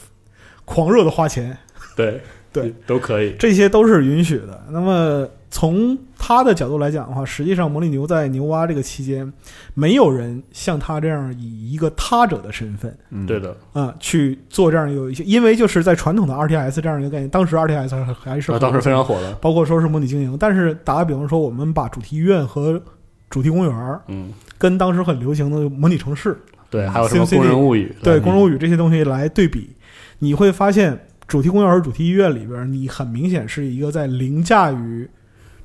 [0.64, 1.56] 狂热的花钱。
[1.96, 2.20] 对
[2.52, 3.34] 对，都可以。
[3.38, 4.64] 这些都是允许的。
[4.70, 9.30] 那么从他的角度来讲的话，实际上魔力牛在牛蛙这个期间，
[9.74, 13.26] 没有人像他这样以一个他者的身份嗯。
[13.26, 22.80] 对，的，啊、去做这样一个一些，因为就是在传统的 RTS 这样一个概念，当时 RTS 还还是啊，当时非常火的，包括说是模拟经营，但是打个比方说，我们把主题医院和
[23.28, 26.34] 主题公园嗯，跟当时很流行的模拟城市，
[26.70, 27.94] 对，还有什么工人物语？
[28.02, 29.76] 对《来公众物语》这些东西来对比，
[30.20, 35.06] 你会发现主题公园和主题医院里边，你很明显是一个在凌驾于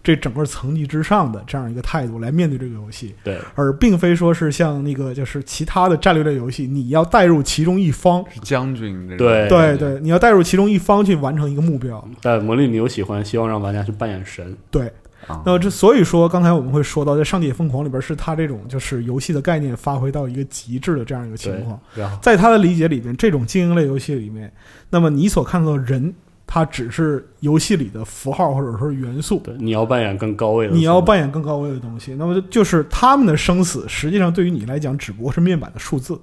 [0.04, 14.92] 这整个层级之上的这样一个态度来面对这个游戏，对，而并非说是像那个就是其他的战略类游戏，你要带入其中一方，是将军这种对对对，你要带入其中一方去完成一个目标，但魔力你又喜欢希望让玩家去扮演神，对。
[15.28, 21.80] 啊那么这所以说，刚才我们会说到，在《上帝也疯狂》里边，是他这种就是游戏的概念发挥到一个极致的这样一个情况。，
[22.22, 24.52] 在他的理解里面，这种经营类游戏里面，
[24.90, 26.16] 那么你所看到的人，
[26.52, 32.16] 他只是游戏里的符号或者说元素，对，你要扮演更高位的，你要扮演更高位的东西。
[32.16, 36.20] 那么就是他们的生死，实际上对于你来讲，只不过是面板的数字。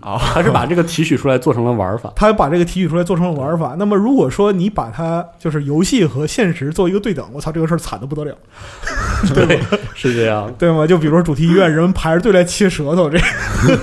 [0.00, 2.12] 啊， 还是把这个提取出来做成了玩法。
[2.14, 3.74] 他把这个提取出来做成了玩法。
[3.78, 8.36] 那么如果说你把它就是游戏和现实做一个对等，我操，这个事儿惨的不得了，
[9.34, 9.60] 对，
[9.94, 10.52] 是这样。
[10.58, 10.86] 对吗？
[10.86, 13.18] 就比如说主题医院，人们排着队来切舌头， 这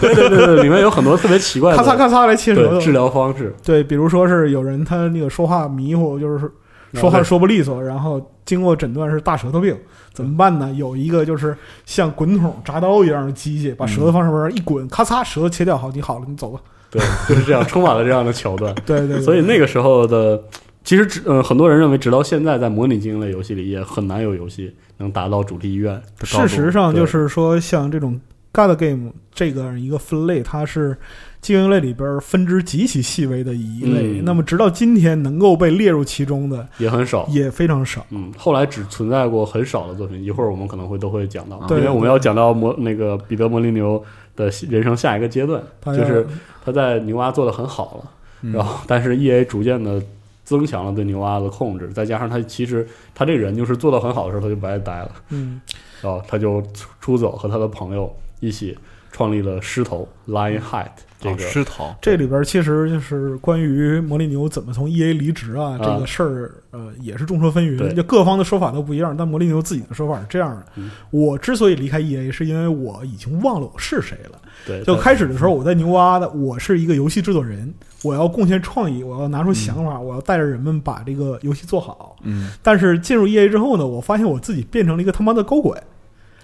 [0.02, 6.52] 对对对对，里面有很多特别奇怪的咔嚓咔嚓来切舌头，治疗方式，对，比如说是有人他那个说话迷糊，就是
[6.94, 9.76] 说话说不利索，然后经过诊断是大舌头病，
[10.14, 10.72] 怎么办呢？
[10.74, 16.60] 有一个就是像滚筒铡刀一样的机器，把舌头放上面一滚，咔嚓，舌头切掉，好，你好了，你走吧。
[16.92, 18.74] 对，就是这样，充满了这样的桥段。
[18.86, 20.40] 对对对， 所以那个时候的，
[20.84, 26.00] 其实嗯呃，很多人认为，直到现在，在模拟经营类游戏里，也很难有游戏能达到主题医院。
[26.22, 30.96] 事实上就是说，像这种 God Game 这个一个分类，它是
[31.44, 34.20] 经营类里边分支极其细微的一类。
[34.20, 34.26] 嗯。
[34.26, 37.28] 那么直到今天能够被列入其中的也很少。
[37.30, 38.04] 也非常少。
[38.10, 44.04] 嗯，后来只存在过很少的作品，一会儿我们可能会都会讲到，对因为我们要讲到摩那个彼得摩利牛
[44.36, 46.26] 的人生下一个阶段，就是
[46.66, 48.54] 他在牛蛙做的很好了，嗯。
[48.54, 50.02] 然后但是 E A 逐渐的
[50.44, 55.60] 增强了对牛蛙的控制，再加上他其实他这人就是做的很好的时候他就不爱待了，嗯。
[56.02, 58.78] 然后他就出出走和他的朋友一起
[59.10, 69.16] 创立了狮头 Lion Heart 哦这个这里边其实就是关于魔力牛怎么从 E A 离职啊啊这个事儿，呃，也是众说纷纭，就各方的说法都不一样。
[69.16, 74.40] 但魔力牛自己的说法是这样的：嗯我之所以离开 E A，是因为我已经忘了我是谁了。
[74.66, 82.16] 对，就开始的时候，我在牛蛙的，我是一个游戏制作人，我要贡献创意，我要拿出想法，我要带着人们把这个游戏做好。
[82.22, 85.82] 嗯，但是进入 E A 之后呢，我发现我自己变成了一个他妈的高管，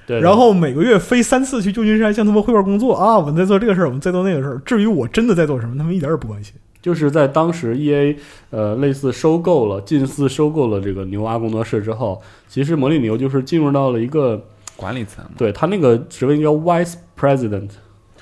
[0.09, 4.59] 对，然后每个月飞三次去旧金山向他们汇报工作啊，我们在做这个事儿，我们在做那个事儿。
[4.65, 6.55] 至于我真的在做什么，他们一点儿也不关心。
[6.81, 8.17] 就是在当时 E A
[8.49, 14.43] 呃类似收购了近似收购了这个牛蛙工作室之后，其实魔力牛就是进入到了一个
[14.75, 17.69] 管理层，对他那个职位叫 Vice President，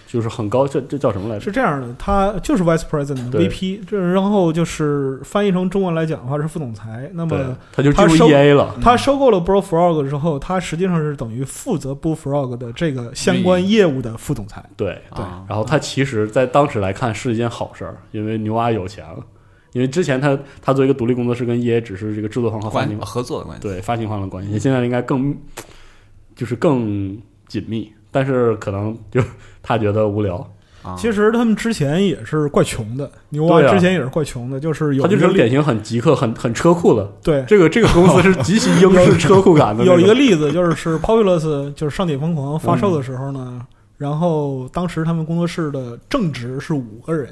[0.08, 1.42] 就是很高，这这叫什么来着？
[1.42, 7.12] 是这样的，他就是 Vice President 对 VP，这然后就是翻译成中文来讲的话是副总裁。
[7.14, 8.74] 那么，他就进入他收 E A 了。
[8.82, 14.64] 他收购了 Bullfrog 之后，他实际上是等于负责 Bullfrog 的这个相关业务的副总裁。
[14.78, 19.20] 对，对啊然后他其实，在当时来看是一件好事儿，因为牛蛙有钱了。
[19.74, 25.38] 因为之前他他作为一个独立工作室，跟 E A 只是这个制作方和发行合作的关系，对发行方的关系，现在应该更
[26.34, 29.22] 就是更紧密，但是可能就
[29.62, 30.38] 他觉得无聊，
[30.82, 37.08] 啊，其实他们之前也是怪穷的，牛蛙之前也是怪穷的，就是有他就一个例是典型很极客、很很车库的。
[37.22, 37.46] 对。
[37.48, 39.86] 这个这个公司是极其英式 车库感的。
[39.86, 43.62] 有一个例子就是是 Populous 就是上帝疯狂发售的时候呢，
[43.98, 47.32] 然后当时他们工作室的正职是五个人，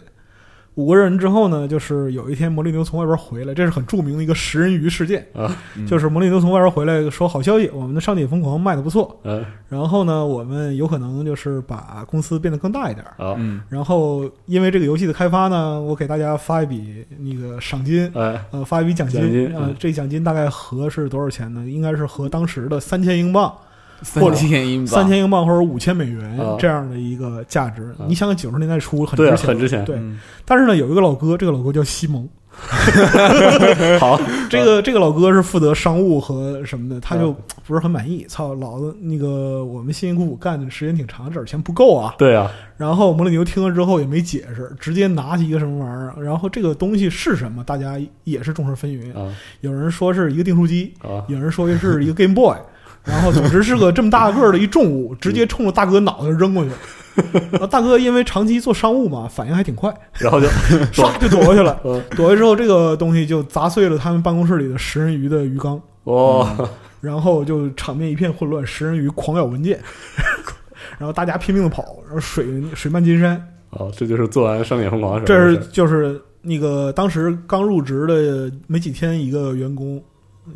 [0.76, 5.88] 五个人之后呢，就是有一天魔力牛从外边回来，这是很著名的一个食人鱼事件，啊，嗯。
[5.88, 9.46] 就是魔力牛从外边回来说好消息，我们的上帝疯狂卖的不错，嗯。
[9.70, 13.06] 然后呢，我们有可能就是把公司变得更大一点。
[13.18, 13.62] 啊，嗯。
[13.70, 21.66] 然后，因为这个游戏的开发呢，我给大家发一笔那个赏金，哎，呃，发一笔奖金，这奖金大概合是多少钱呢？
[21.66, 23.54] 应该是合当时的三千英镑、
[24.02, 26.56] 三千英镑，三千英镑或者五千美元啊。
[26.60, 27.84] 这样的一个价值。
[27.98, 28.06] 啊。
[28.08, 29.84] 你想想九十年代初很值钱，很值钱。
[29.86, 30.20] 对，嗯。
[30.44, 32.28] 但是呢，有一个老哥，这个老哥叫西蒙，
[34.00, 38.26] 好，这个这个老哥是负责商务和什么的，他就啊不是很满意。
[38.30, 42.16] 操，老子那个我们辛辛苦苦干的时间挺长，这点钱不够啊。
[42.18, 49.12] 对啊，然后摩里牛听了之后也没解释，直接拿起一个什么玩意儿，然后这个东西是什么，大家也是众说纷纭。
[49.18, 49.34] 啊。
[49.62, 52.58] 有人说是一个订书机，啊，有人说是一个 Game Boy，
[53.06, 56.72] 然后总之是个这么大个儿的一重物，直接冲着大哥脑袋扔过去。
[57.52, 60.48] 然后大哥因为长期做商务嘛，反应还挺快，然后就
[60.92, 61.80] 唰就躲过去了。
[61.84, 69.80] 呃，躲过去之后，这个东西就砸碎了他们办公室里的食人鱼的鱼缸，哦，然后就场面一片混乱，食人鱼狂咬文件，
[71.00, 73.42] 然后大家拼命的跑，然后水水漫金山。
[73.70, 80.04] 哦，这就是做完商业疯狂这是就是那个当时刚入职的没几天一个员工，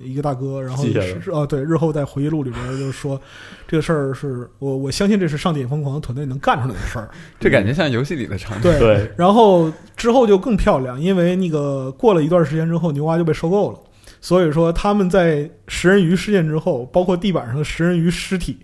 [0.03, 3.19] 一个大哥，然后记下来是啊，对，日后在回忆录里边就是说
[3.67, 8.63] 这个事儿是我我相信这是上帝疯狂的团队能干出来的事儿，这感觉像游戏里的场景。
[8.63, 8.79] 对。
[8.79, 13.79] 对，然后之后就更漂亮，因为那个过了一段时间之后，牛蛙就被收购了，
[14.21, 18.57] 所以说他们在食人鱼事件之后，包括地板上的食人鱼尸体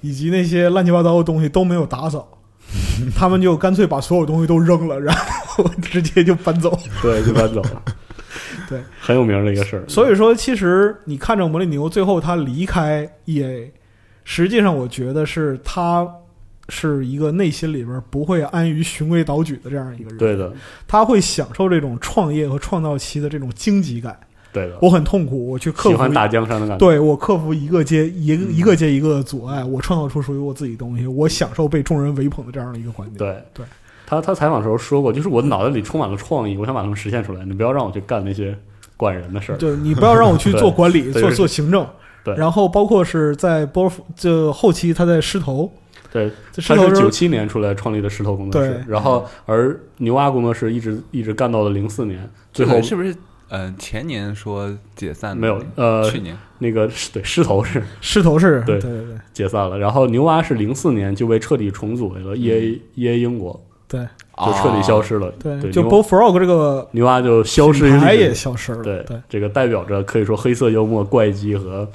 [0.00, 2.28] 以及那些乱七八糟的东西都没有打扫。
[3.14, 5.14] 他们就干脆把所有东西都扔了，然
[5.46, 6.76] 后 直接就搬走。
[7.02, 7.82] 对，就搬走了。
[8.68, 9.84] 对，很有名的一个事儿。
[9.88, 13.70] 所以说，其实你看着魔力牛最后他离开 EA，
[14.24, 16.08] 实际上我觉得是他
[16.68, 20.18] 是一个内心里边不会安于循规蹈矩的这样一个人。
[20.18, 20.52] 对的，
[20.86, 24.18] 他会享受这种创业和创造期的这种荆棘感。
[24.52, 26.86] 对的，我很痛苦，我去克服喜欢打江山的感觉。
[26.86, 33.18] 对我克服一个接一个一个接一个的阻碍，我创造出属于我自己的东西，我享受被众人围捧的这样的一个环境。
[33.18, 33.66] 对对，
[34.14, 37.44] 他他采访的时候说过，就是我脑袋里充满了创意，我想把它们实现出来。
[37.44, 38.56] 你不要让我去干那些
[38.96, 39.56] 管人的事儿。
[39.58, 41.86] 就你不要让我去做管理，做做行政。
[42.24, 45.70] 对然后包括是在波尔夫，就后期他在狮头，
[46.10, 53.14] 对，他是九七年出来创立的石头工作室，然后而牛蛙工作室一直一直干到了零四年，最后这个是不是
[53.50, 55.36] 呃前年说解散？
[55.36, 64.00] 没有呃去年那个是对狮头是 狮头是，对对对对解散了，然后牛蛙是零四年就被彻底重组为了 E A E A 英国，对
[64.36, 65.32] 就彻底消失了。
[65.42, 68.34] 对就对牛 Bullfrog 这个牛蛙就消失于品牌也。
[68.34, 68.82] 消失了。
[68.82, 71.88] 对对，这个代表着可以说黑色幽默、怪机和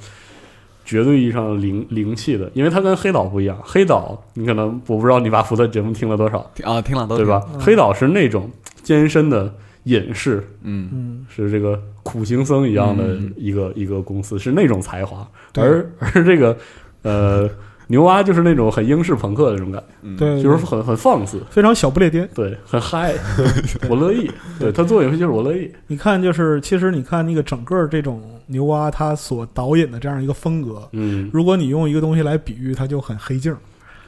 [0.85, 3.59] 绝对意义上的灵灵气的，因为它跟黑岛不一样。
[3.63, 7.45] 黑岛你可能我不知道你把福特节目听了多少，听啊听了都对吧？
[7.53, 8.49] 嗯黑岛是那种
[8.81, 16.57] 艰深的隐士，嗯嗯，是这个苦行僧一样的嗯一个、一个公司，是那种才华，而而这个
[17.03, 17.49] 呃
[17.91, 22.29] 牛蛙就是那种很英式朋克的那种感觉，嗯对，就是很很放肆，非常小不列颠。
[22.35, 23.13] 对，很嗨，
[23.89, 33.55] 我乐意，对他做游戏就是我乐意，你看，就是其实你看那个整个这种牛蛙，它所导引的这样一个风格，嗯，如果你用一个东西来比喻，它就很黑镜。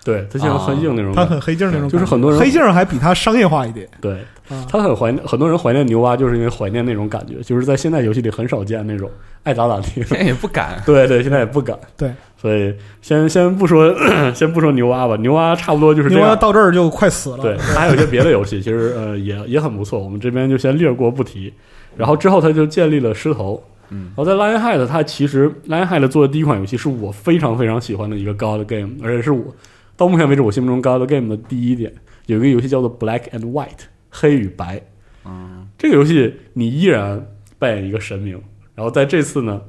[0.03, 1.23] 对，它像黑镜那种感觉。
[1.23, 4.13] 它很黑镜那种，就是很多人黑镜还比它商业化一点对，
[4.49, 4.65] 啊。
[4.67, 9.07] 他很怀念，很多人怀念牛蛙，就是因为怀念那种感觉，就是在现在游戏里很少见那种
[9.43, 10.01] 爱咋咋地。
[10.01, 10.81] 现在也不敢。
[10.87, 11.77] 对对，现在也不敢。
[11.95, 12.73] 对，所以
[13.03, 13.93] 先先不说，
[14.33, 16.39] 先不说牛蛙吧，牛蛙差不多就是这牛蛙样。
[16.39, 17.37] 到这儿就快死了。
[17.37, 21.53] 对， 还有一些别的游戏，其实呃也也很不错，我们这边就先略过不提。
[21.95, 29.53] 然后之后他就建立了狮头，嗯然后在 Lionhead，它其实 Lionhead 做的第一款游戏是我非常非常喜欢的一个 God Game，而且是我
[29.95, 31.93] 到目前为止我心目中 God Game 的第一点。
[32.25, 34.81] 有一个游戏叫做 Black and White，黑与白。
[35.25, 37.23] 嗯，这个游戏你依然
[37.59, 38.41] 扮演一个神明，
[38.73, 39.61] 然后在这次呢，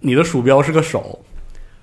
[0.00, 1.18] 你的鼠标是个手，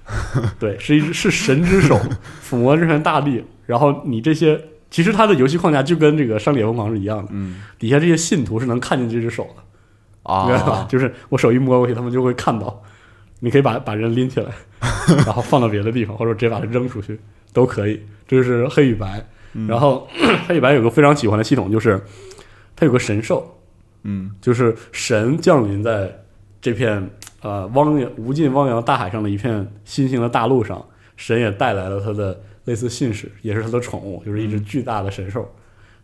[0.59, 1.99] 对，是一只是神之手
[2.43, 10.71] 抚摸这片大地，然后你这些其实它的游戏框架就跟这个《上帝也疯狂》是一样的，嗯底下这些信徒是能看见这只手的，明白吧？
[10.71, 12.81] 啊，就是我手一摸过去，他们就会看到。
[13.39, 14.51] 你可以把把人拎起来，
[15.25, 17.19] 然后放到别的地方，或者直接把它扔出去
[17.53, 18.01] 都可以。
[18.27, 19.23] 这就是黑与白。
[19.53, 20.07] 嗯然后
[20.47, 22.03] 黑与白有个非常喜欢的系统，就是
[22.75, 23.59] 它有个神兽，
[24.01, 26.11] 嗯就是神降临在
[26.59, 27.07] 这片
[27.41, 30.83] 呃汪洋无尽汪洋大海上的一片新兴的大陆上，
[31.15, 35.47] 神也带来了他的类似信使，也是他的宠物，就是一只巨大的神兽。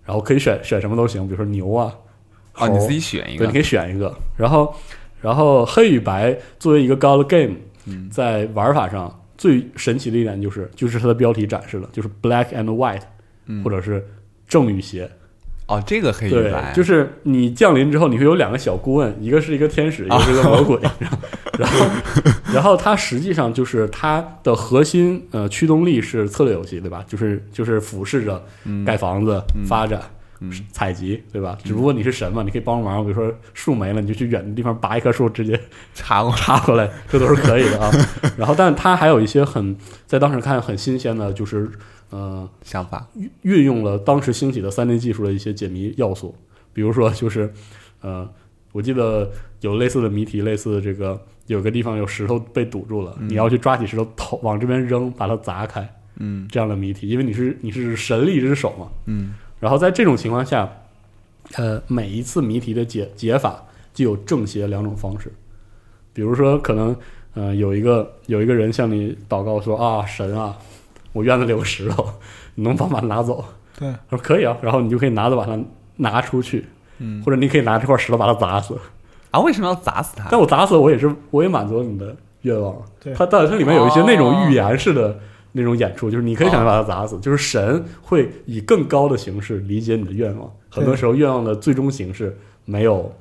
[0.05, 1.95] 然后可以选选什么都行，比如说牛啊，
[2.51, 4.13] 啊，你自己选一个对，个你可以选一个。
[4.35, 4.75] 然后，
[5.21, 13.03] 然后黑与白作为一个 God Game，嗯在玩法上最神奇的一点就是，就是它的标题展示了，就是 Black and White，
[13.45, 14.05] 嗯或者是
[14.45, 15.09] 正与邪。
[15.73, 20.79] 哦，这个黑与对白，，就是你降临之后，你会有两个小顾问，一个是一个天使，一个是一个魔鬼。
[21.59, 21.85] 然后，
[22.53, 27.03] 然后它实际上就是它的核心呃驱动力是策略游戏，对吧？
[27.07, 30.01] 就是就是俯视着嗯盖房子、嗯发展、
[30.39, 31.55] 嗯采集，对吧？
[31.63, 35.59] 只不过你是神嘛，你可以帮忙，比如说树没了，你就去远的地方拔一棵树，直接
[35.93, 37.91] 插过插过来，这都是可以的啊。
[38.35, 39.75] 然后，但它还有一些很
[40.07, 41.69] 在当时看很新鲜的，就是
[42.13, 43.07] 呃想法，
[43.41, 46.35] 运用了当时兴起的三 D 技术的一些解谜要素，
[46.71, 47.51] 比如说就是
[48.01, 48.29] 呃，
[48.71, 58.87] 我记得有类似的谜题，类似这个有个地方有石头被堵住了，嗯你要去抓起石头投往这边扔，把它砸开，嗯这样的谜题，因为你是你是神力之手嘛。
[59.07, 60.71] 嗯然后在这种情况下，
[61.55, 65.33] 呃，每一次谜题的解解法就有正邪两种方式。
[66.13, 66.95] 比如说，可能
[67.33, 70.55] 呃有一个有一个人向你祷告说啊，神啊，
[71.13, 72.05] 我院子里有个石头，
[72.55, 73.45] 你 能帮把它拿走？
[73.79, 75.57] 对，他说可以啊，然后你就可以拿着把它
[75.95, 76.65] 拿出去，
[76.99, 78.77] 嗯或者你可以拿这块石头把它砸死。
[79.31, 80.27] 啊，为什么要砸死他？
[80.29, 82.75] 但我砸死我也是我也满足了你的愿望。
[82.99, 85.17] 对它但它里面有一些那种哦预言式的
[85.53, 90.51] 那种演出，就是你可以想象把它砸死，就是神会以更高的形式理解你的愿望。
[90.69, 93.11] 很多时候愿望的最终形式没有，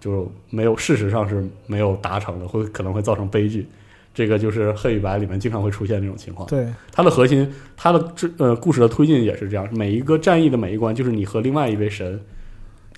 [0.00, 3.68] 就是没有事实上是没有达成的，会可能会造成悲剧。
[4.16, 6.48] 这个就是黑与白里面经常会出现这种情况。
[6.48, 12.18] 对，它的核心，它的这呃故事的推进也是这样，每一个战役的每一关就是你和另外一位神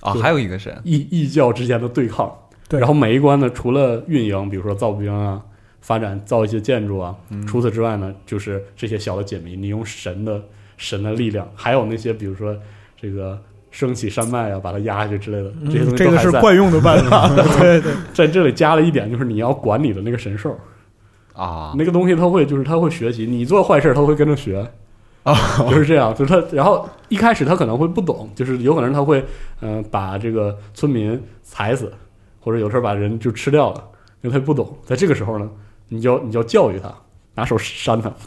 [0.01, 2.33] 哦，还有一个神，异异教之间的对抗。
[2.69, 5.41] 对然后每一关呢，除了运营，比如说造兵啊、
[5.81, 10.41] 发展造一些建筑啊，嗯除此之外呢，就是这些小的解谜，你用神的
[10.77, 12.55] 神的力量，还有那些比如说
[12.95, 13.37] 这个
[13.71, 16.31] 升起山脉啊，把它压下去之类的，这些东嗯，这个是。
[16.39, 17.27] 惯用的办法。
[17.59, 20.57] 对对，在这里加了一点，就是你要管理的那个神兽，
[21.33, 24.65] 啊，那个东西他会就是他会学习，你做坏事他会跟着学。
[25.23, 25.35] 哦
[25.69, 29.23] 就是这样， 就是他，然后一开始他可能会不懂，就是有可能他会，
[29.61, 31.91] 嗯、把这个村民踩死，
[32.39, 33.83] 或者有时候把人就吃掉了，
[34.21, 34.75] 因为他不懂。
[34.85, 35.47] 在这个时候呢，
[35.89, 36.91] 你就你就要教育他，
[37.35, 38.09] 拿手扇他，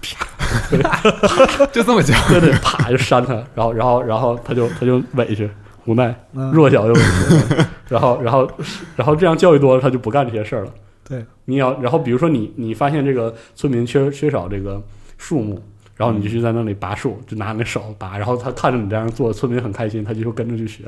[0.80, 5.50] 啪，就这么教，对对，啪就扇他，然后然后然后他就他就委屈
[5.86, 7.56] 无奈，嗯弱小又委屈，
[7.88, 8.48] 然后然后
[8.96, 10.70] 然后这样教育多了，他就不干这些事儿了。
[11.08, 14.82] 对，你要然后比如说你你发现这个村民缺缺少这个
[15.18, 15.60] 树木，
[15.96, 20.84] 然后你就去在那里拔树，就拿那手拔，然后他看着你这样做，村民很开心，他就会跟着去学，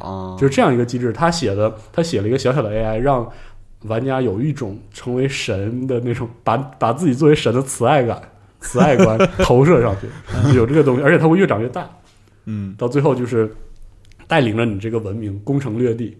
[0.00, 1.12] 哦，就是这样一个机制。
[1.12, 3.30] 他写的他写了一个小小的 AI，让
[3.82, 8.20] 玩家有一种成为神的那种把把自己作为神的慈爱感、
[8.60, 10.08] 慈爱观投射上去，
[10.56, 11.88] 有这个东西，而且它会越长越大。
[12.46, 13.52] 嗯到最后就是
[14.26, 16.16] 带领着你这个文明攻城略地。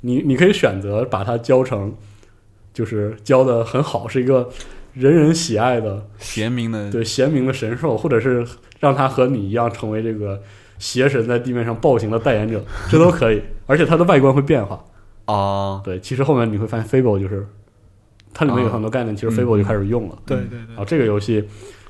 [0.00, 1.92] 你你可以选择把它教成，
[2.78, 4.48] 就是教的很好，是一个
[4.94, 8.46] 人人喜爱的贤明的，对贤明的神兽，或者是
[8.78, 10.40] 让他和你一样成为这个
[10.78, 13.42] 邪神在地面上暴行的代言者，这都可以。
[13.66, 14.80] 而且它的外观会变化。
[15.24, 17.44] 啊， 对，其实后面你会发现 Fable 就是
[18.32, 20.16] 它里面有很多概念，其实 Fable 就开始用了。
[20.24, 21.44] 对对对，啊这个游戏，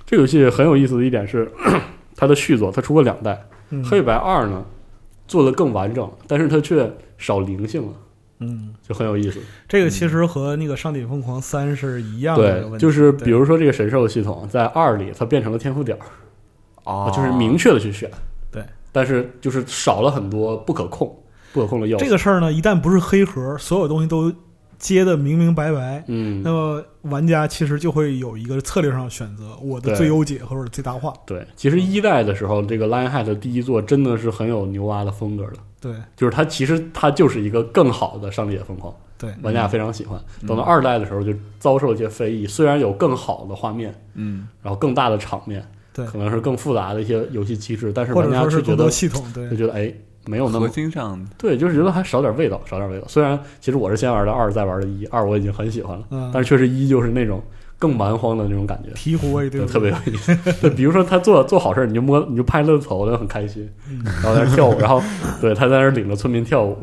[0.06, 1.46] 这个游戏很有意思的一点是，
[2.16, 3.46] 它的续作它出过两代。
[3.70, 4.64] 嗯黑白二呢
[5.26, 7.92] 做的更完整，但是它却少灵性了。
[8.40, 9.40] 嗯，就很有意思。
[9.68, 16.04] 这个其实和那个《上帝疯狂三》是一样的对问，题，就是比如说这个神兽系统在二里它变成了天赋点儿，
[16.84, 18.10] 哦，就是明确的去选。
[18.50, 21.14] 对，但是就是少了很多不可控、
[21.52, 22.04] 不可控的要素。
[22.04, 24.32] 这个事儿呢，一旦不是黑盒，所有东西都
[24.78, 31.12] 接的明明白白，嗯那，么玩家其实就会有一个策略上的选择，我的最优解或者最大化。
[31.26, 35.92] 对，其实一代的时候，这个 Lionhead 的第一座真的是很有牛蛙的风格的，对。
[36.16, 40.20] 就是它其实它就是一个更好的上帝也疯狂，对，玩家也非常喜欢。
[40.42, 40.48] 嗯。
[40.48, 44.48] 等到二代的时候，就遭受一些非议，虽然有更好的画面，嗯。
[44.62, 46.06] 然后更大的场面，对。
[46.06, 49.48] 可能是更复杂的一些游戏机制，但是玩家却觉得系统，对。
[49.50, 49.92] 就觉得哎，
[50.26, 53.06] 没有那核么心上对，就是觉得还少点味道，少点味道。
[53.08, 57.42] 虽然其实我是先玩的二，再玩的一，二我已经很喜欢了，嗯，但是确实一就是那种
[57.78, 58.90] 更蛮荒的那种感觉。
[58.94, 60.36] 醍醐味对对，不对特别有意思。
[60.60, 65.02] 对，比如说他做做好事儿，你就摸，你就拍他的头，就很开心，嗯然后在那儿跳舞，然后
[65.40, 66.76] 对他在那儿领着村民跳舞，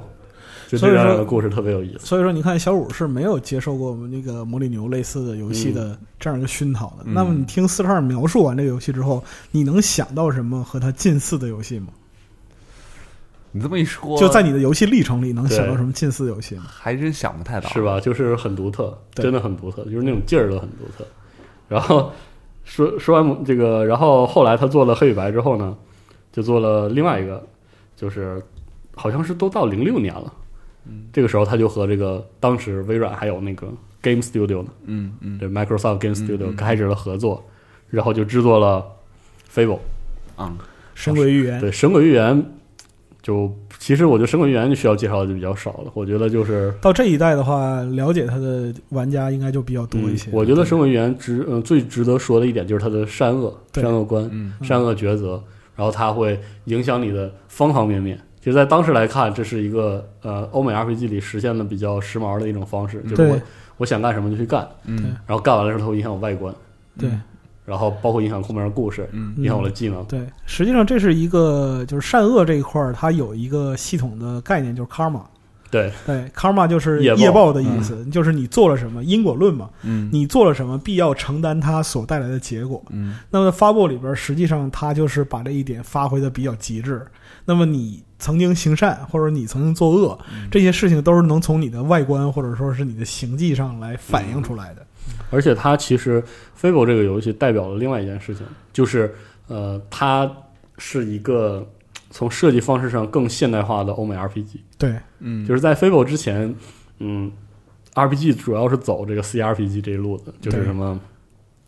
[0.67, 2.05] 就这样的故事特别有意思。
[2.05, 7.03] 所以说，你看小五是没有接受过我们那个魔力牛类似的游戏的这样一个熏陶的。
[7.05, 11.87] 嗯那么你听四十二描述完这个游戏之后，你能想到什么和它近似的游戏吗？
[13.55, 16.63] 你这么一说，就在你的游戏历程里，能想到什么近似游戏吗？
[16.67, 17.81] 还真想不太到，是？
[17.81, 18.01] 吧？
[18.01, 21.07] 就是很独特，对真的很独特，就是那种劲儿都很独特。
[21.69, 22.11] 然后
[22.65, 25.73] 说 说完这个，然后后来他做了黑与白之后呢，
[26.33, 27.41] 就做了另外一个，
[27.95, 28.43] 就是
[28.93, 30.33] 好像是都到零六年了。
[30.87, 33.67] 嗯这个时候他就和这个当时微软还有那个
[34.01, 37.41] Game Studio 呢，嗯嗯对 Microsoft Game 嗯 Studio 嗯开始了合作，
[37.89, 38.85] 然后就制作了
[39.49, 39.79] Fable。
[40.37, 40.57] 嗯
[40.93, 42.45] 神鬼寓言，对，神鬼寓言
[43.25, 45.91] 就其实我觉得神鬼寓言需要介绍的就比较少了。
[45.95, 50.29] 我觉得就是到这一代的话，了解它的玩家应该就比较多一些。
[50.29, 55.41] 嗯我觉得神鬼寓言值嗯、最值得说的一点就是它的善恶善恶观、嗯善恶抉择，
[55.75, 58.15] 然后它会影响你的方方面面。
[58.39, 63.41] 其实，在当时来看，这是一个呃欧美 RPG 里实现的比较时髦的一种方式，就是我
[63.77, 66.53] 我想干什么就去干，嗯然后干完了之后它会影响我外观，
[66.99, 67.09] 对
[67.65, 70.03] 然后包括影响后面的故事，嗯影响我的技能。
[70.05, 75.21] 对，实际上这是一个就是善恶这一块儿，它有一个系统的概念，就是 karma。
[75.71, 82.81] 对对，karma 就是业报业报的意思，就是你做了什么，因果论嘛，嗯你做了什么，必要承担它所带来的结果。
[82.91, 87.05] 嗯那么发布里边，实际上它就是把这一点发挥的比较极致。
[87.43, 94.85] 那么你曾经行善，或者你曾经作恶，嗯这些事情都是能从你的外观或者说是你的行迹上来反映出来的。
[95.29, 96.23] 而且它其实
[96.59, 99.13] Fable 这个游戏代表了另外一件事情，就是
[99.47, 100.29] 呃，它
[100.77, 101.67] 是一个
[102.09, 104.59] 从设计方式上更现代化的欧美 RPG。
[104.77, 105.45] 对，嗯。
[105.45, 106.53] 就是在 Fable 之前，
[106.99, 107.31] 嗯
[107.93, 110.99] ，RPG 主要是走这个 CRPG 这一路的，就是什么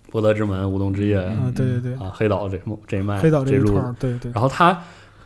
[0.09, 4.81] 博德之门、舞动之夜啊，对对对，啊、黑岛这这一脉黑岛这一路，对对，然后它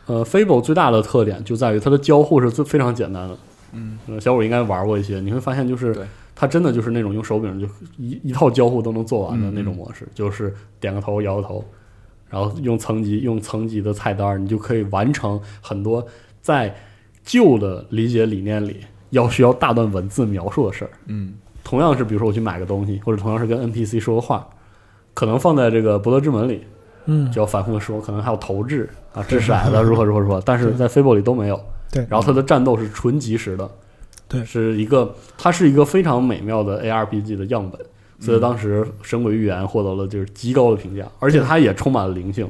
[0.06, 3.38] 呃，Fable 最大的特点就在于它的交互是最非常简单的。
[3.72, 3.98] 嗯。
[4.08, 6.04] 呃，小五应该玩过一些，你会发现就是对
[6.34, 7.66] 它真的就是那种用手柄就
[7.98, 9.54] 一一套交互都能做完的嗯。
[9.54, 11.64] 那种模式，就是点个头摇个头，
[12.28, 16.04] 然后用层级用层级的菜单，你就可以完成很多
[16.40, 16.74] 在
[17.22, 18.78] 旧的理解理念里
[19.10, 20.90] 要需要大段文字描述的事儿。
[21.06, 21.34] 嗯。
[21.62, 24.48] 同样是比如说我去买个东西，或者同样是跟 NPC 说个话，
[25.14, 26.64] 可能放在这个博德之门里
[27.04, 27.30] 嗯。
[27.30, 31.60] 就，要反复的说，可能还有投掷啊、掷骰子 如何如何如何，但是在 Fable 里都没有。
[31.92, 33.70] 对，然后它的战斗是纯即时的，
[34.32, 34.44] 对。
[34.44, 37.80] 是一个它是一个非常美妙的 ARPG 的样本，
[38.18, 42.48] 所以当时《神鬼寓言》获得了就是极高的评价，而且它也充满了灵性，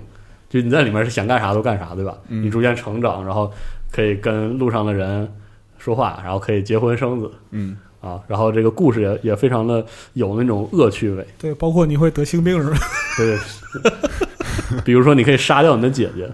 [0.49, 2.17] 就你在里面是想干啥都干啥，对吧？
[2.29, 2.43] 嗯。
[2.43, 3.53] 你逐渐成长，然后
[3.91, 5.29] 可以跟路上的人
[5.77, 7.31] 说话，然后可以结婚生子。
[7.51, 7.77] 嗯。
[8.01, 12.77] 啊，然后这个故事也也非常的有那种恶趣味，对，包括你会得性病是吧？
[13.17, 13.39] 对
[13.81, 16.29] 对， 比如说你可以杀掉你的姐姐，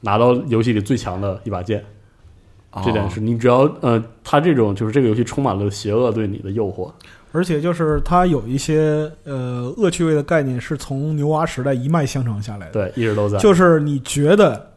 [0.00, 1.84] 拿到游戏里最强的一把剑。
[2.84, 6.90] 这点哦是你只要呃，它这种就是这个游戏充满了邪恶对你的诱惑，
[7.32, 13.38] 而且就是它有一些呃恶趣味的概念是从牛蛙时代一脉相承下来的，对，一直都在。
[13.38, 14.70] 就是你觉得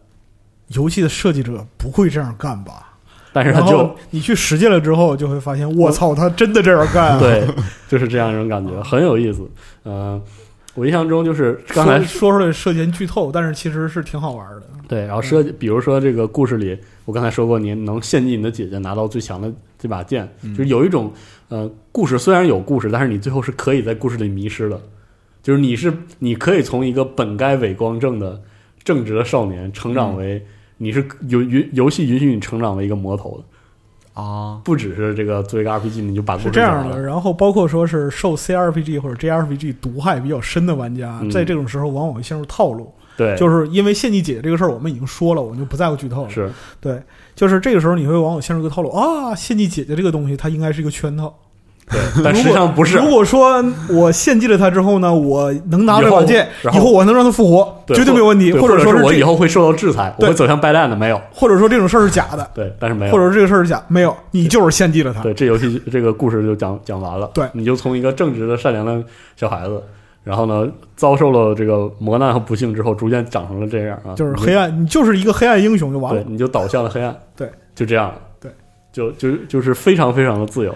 [0.70, 2.90] 游戏的设计者不会这样干吧？
[3.34, 7.20] 但是他就你去实践了之后，就会发现，我操，他真的这样干、啊。
[7.20, 7.44] 对，
[7.90, 9.50] 就是这样一种感觉，很有意思。
[9.86, 10.22] 嗯、
[10.76, 14.64] 我印象中就是刚才说说出来涉嫌剧透，但是其实是挺好玩的。
[14.88, 21.14] 对，然后设，比如说这个故事里，我刚才说过，你能献祭你的姐姐，拿到最强的这把剑，嗯就是有一种
[21.50, 24.82] 呃，故事虽然有故事，但是你最后是可以在故事里迷失的，
[25.44, 28.42] 就是你是你可以从一个本该伟光正的
[28.84, 30.44] 正直的少年，成长为、
[30.78, 33.44] 你是游游游戏允许你成长为一个魔头的。
[34.14, 37.02] 啊不只是这个作为一个 RPG，你就把故是这样的。
[37.02, 42.94] 然后包括说是受 CRPG 或者 JRPG 毒害比较深的玩家，嗯在这种时候往往会陷入套路。
[43.16, 46.30] 对，就是因为献祭姐姐这个事儿，我们已经说了，我们就不在乎剧透了。
[46.30, 46.52] 是
[46.82, 47.00] 对，
[47.36, 51.32] 就是这个时候你会往往陷入一个套路啊，献祭姐姐这个东西它应该是一个圈套。
[51.94, 52.98] 对， 但实际上不是。
[52.98, 58.52] 如果说我献祭了他之后呢，我能拿这把剑，以后我能让他复活，对绝对没有问题。
[58.52, 61.22] 或者说是我以后会受到制裁，我会走向败蛋的，没有。
[61.32, 63.12] 或者说这种事儿是假的，对，但是没有。
[63.12, 65.22] 或者说这个事儿是假，没有，你就是献祭了他。
[65.22, 67.30] 对，这游戏这个故事就讲讲完了。
[67.34, 69.04] 对你就从一个正直的、善良的
[69.36, 69.82] 小孩子，
[70.24, 76.26] 然后呢，遭受了这个磨难和不幸之后，逐渐长成了这样啊，就是黑暗，你就是一个黑暗英雄就完对，了。
[76.30, 77.16] 你就倒向了黑暗。
[77.36, 78.14] 对，就这样。
[78.40, 78.52] 对，
[78.92, 80.74] 就就就是非常非常的自由。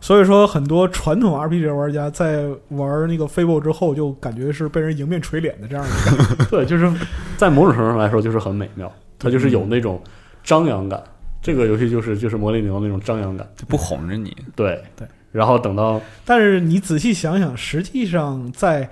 [0.00, 6.44] 所以说，很多传统 RPG 玩家在玩那个 Fable 之后，就感觉是被人迎面锤脸的这样一个感觉。
[6.50, 6.90] 对，就是
[7.36, 8.90] 在某种程度上来说，就是很美妙。
[9.18, 10.02] 它就是有那种
[10.42, 11.02] 张扬感。
[11.42, 13.46] 这个游戏就是就是魔力牛那种张扬感。
[13.54, 14.34] 就不哄着你。
[14.56, 15.06] 对对。
[15.32, 18.88] 然后等到但是你仔细想想，实际上在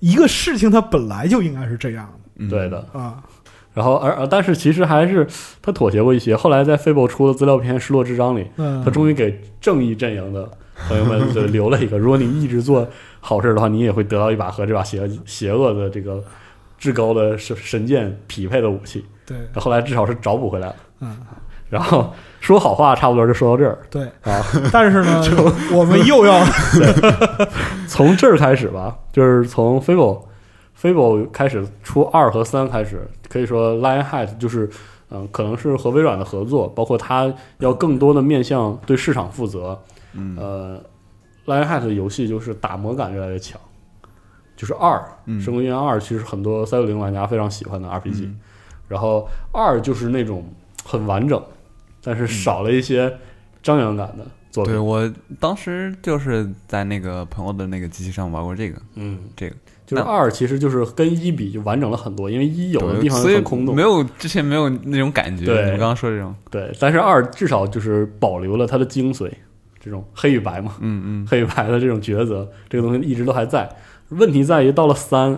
[0.00, 3.22] 一个事情它本来就应该是这样嗯对，的啊。
[3.74, 5.26] 然后而而但是其实还是
[5.60, 6.34] 他妥协过一些。
[6.34, 10.48] 后来在 Fable 出的资料片《失落之章》里，嗯，他终于给正义阵营的
[10.88, 12.86] 朋友们就留了一个： 如果你一直做
[13.20, 16.22] 好事的话，你也会得到一把和这把邪邪恶的这个
[16.78, 19.04] 至高的神神剑匹配的武器。
[19.26, 20.76] 对，后来至少是找补回来了。
[21.00, 21.16] 嗯，
[21.68, 24.04] 然后说好话，差不多就说到这儿对。
[24.22, 24.40] 啊。
[24.70, 26.40] 但是呢， 就我们又要
[27.88, 30.20] 从这儿开始吧，就是从 Fable
[30.80, 34.70] Fable 开始出二和三开始，可以说 Lionheart 就是
[35.10, 39.80] 嗯、可能是和微软的合作，包括它要更多的面向对市场负责。
[40.12, 40.36] 嗯。
[40.36, 40.82] 呃
[41.46, 43.60] ，Lionheart 的游戏就是打磨感越来越强，
[44.56, 44.96] 就是二
[45.26, 48.40] 《嗯生化危机二》其实很多三六零玩家非常喜欢的 RPG，、嗯。
[48.88, 50.44] 然后二就是那种
[50.84, 51.40] 很完整，
[52.02, 53.16] 但是少了一些
[53.62, 54.72] 张扬感的作品。
[54.72, 55.08] 对我
[55.38, 59.54] 当时就是在那个朋友的那个机器上玩过这个，嗯，这个
[59.86, 65.44] 就是那二其实就是跟一比就完整了很多，因为一有的地方很空洞没，有之前没有那种感觉。
[65.44, 69.30] 对你们刚刚说这种，对，但是二至少就是保留了它的精髓，
[69.78, 73.68] 这种黑与白嘛，嗯嗯黑与白的这种抉择，这个东西一直都还在。
[74.10, 75.32] 问题在于到了三，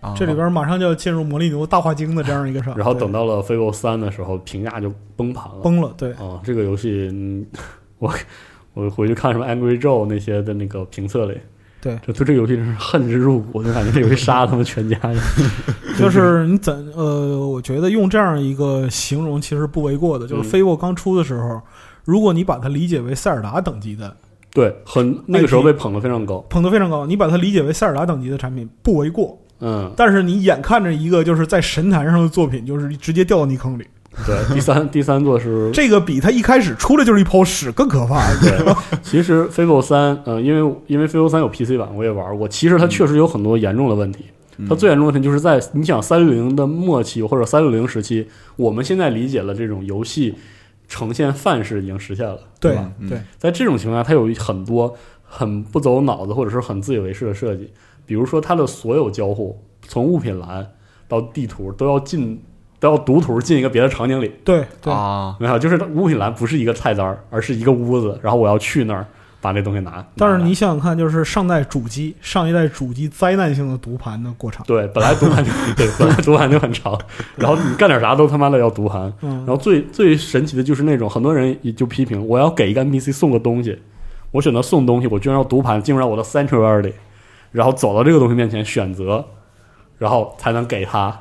[0.00, 5.60] 啊，这里边马上就要进入魔力牛大话精的这样一个事儿，然后等到了 Fable 三的时候，评价就崩盘了。
[5.62, 7.46] 崩了，对，啊、这个游戏，嗯
[7.98, 8.12] 我
[8.74, 11.38] 我回去看什么 Angry Joe 那些的那个评测里，
[11.80, 14.98] 对就对这个游戏真是恨之入骨，就感觉这游戏杀了他们全家。
[15.98, 20.26] 就是你怎呃，我觉得用这样一个形容其实不为过的。
[20.26, 21.60] 就是嗯飞沃刚出的时候，
[22.04, 24.16] 如果你把它理解为塞尔达等级的，
[24.52, 26.44] 对，很那个时候被捧得非常高。
[26.50, 29.38] 捧得非常高，你把它理解为塞尔达等级的产品不为过。
[29.60, 33.84] 嗯，但是你眼看着一个就是在神坛上的作品，就是直接掉到泥坑里，
[34.26, 38.20] 对，第三第三座是这个比它一开始出来就是一泡屎更可怕。
[38.40, 42.48] 对，其实 Fable 三，呃，因为因为 Fable 三有 PC 版，我也玩过。
[42.48, 44.24] 其实它确实有很多严重的问题。
[44.68, 50.34] 它最严重的问题就是在你想三六零的末期或者三六零时期，我们现在理解了这种游戏
[50.88, 52.90] 呈现范式已经实现了，对吧？
[52.98, 54.92] 嗯对，在这种情况下，它有很多
[55.22, 57.70] 很不走脑子或者是很自以为是的设计，
[58.04, 59.56] 比如说它的所有交互，
[59.86, 60.68] 从物品栏
[61.06, 62.42] 到地图都要进
[62.80, 64.32] 都要读图进一个别的场景里。
[64.44, 69.04] 对对，啊，没有，就是物品栏不是一个菜单儿，而是一个屋子，然后我要去那儿
[69.40, 70.04] 把那东西拿。
[70.16, 74.64] 但是你想想看，就是上代主机、上一代主机灾难性的读盘的过程。
[74.66, 76.98] 对，本来读盘就 对，本来读盘就很长，
[77.36, 79.12] 然后你干点啥都他妈的要读盘。
[79.22, 83.80] 嗯然，后最最神奇的就是那种很多人也就批评，我要给一个 NPC 送个东西，
[84.32, 86.92] 我选择送东西，我居然要读盘进入到我的 sanctuary 里，
[87.52, 89.24] 然后走到这个东西面前选择，
[89.98, 91.16] 然后才能给他，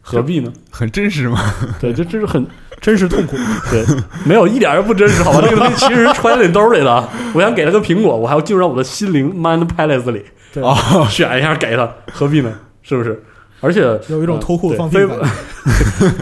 [0.00, 0.52] 何必呢？
[0.70, 1.38] 很 真实吗？
[1.80, 2.46] 对，这这是很
[2.80, 3.36] 真实痛苦。
[3.70, 3.84] 对，
[4.24, 5.40] 没有一点儿也不真实，好吧？
[5.42, 7.08] 这个东西其实揣在你兜里的。
[7.34, 10.62] 我想给他个苹果，我还要进入到我的心灵 mind palace 里，对，
[11.08, 12.52] 选一下给他，何必呢？
[12.82, 13.22] 是不是？
[13.60, 15.26] 而且有一种脱裤子放屁的感觉。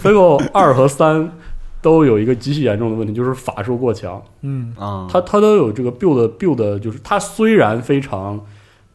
[0.02, 1.30] Fable 二和三
[1.80, 4.20] 都有一个极其严重的问题，就是法术过强。
[4.42, 8.40] 嗯，啊，它它都有这个 build build，就是它虽然非常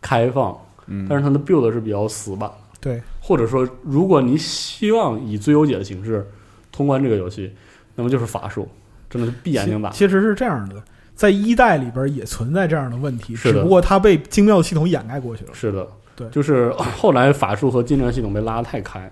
[0.02, 0.54] 开放，
[0.88, 2.52] 嗯但是它的 build 是比较死板。
[2.84, 6.30] 对，或者说，如果你希望以最优解的形式
[6.70, 7.50] 通关这个游戏，
[7.96, 8.68] 那么就是法术，
[9.10, 9.90] 真的是闭眼睛打。
[9.92, 10.84] 其实是这样的，
[11.16, 15.52] 在一代里边也存在这样的问题，只不过它被精妙的系统掩盖过去了。
[15.54, 19.10] 是的，对就是后来法术和近战系统被拉得太开，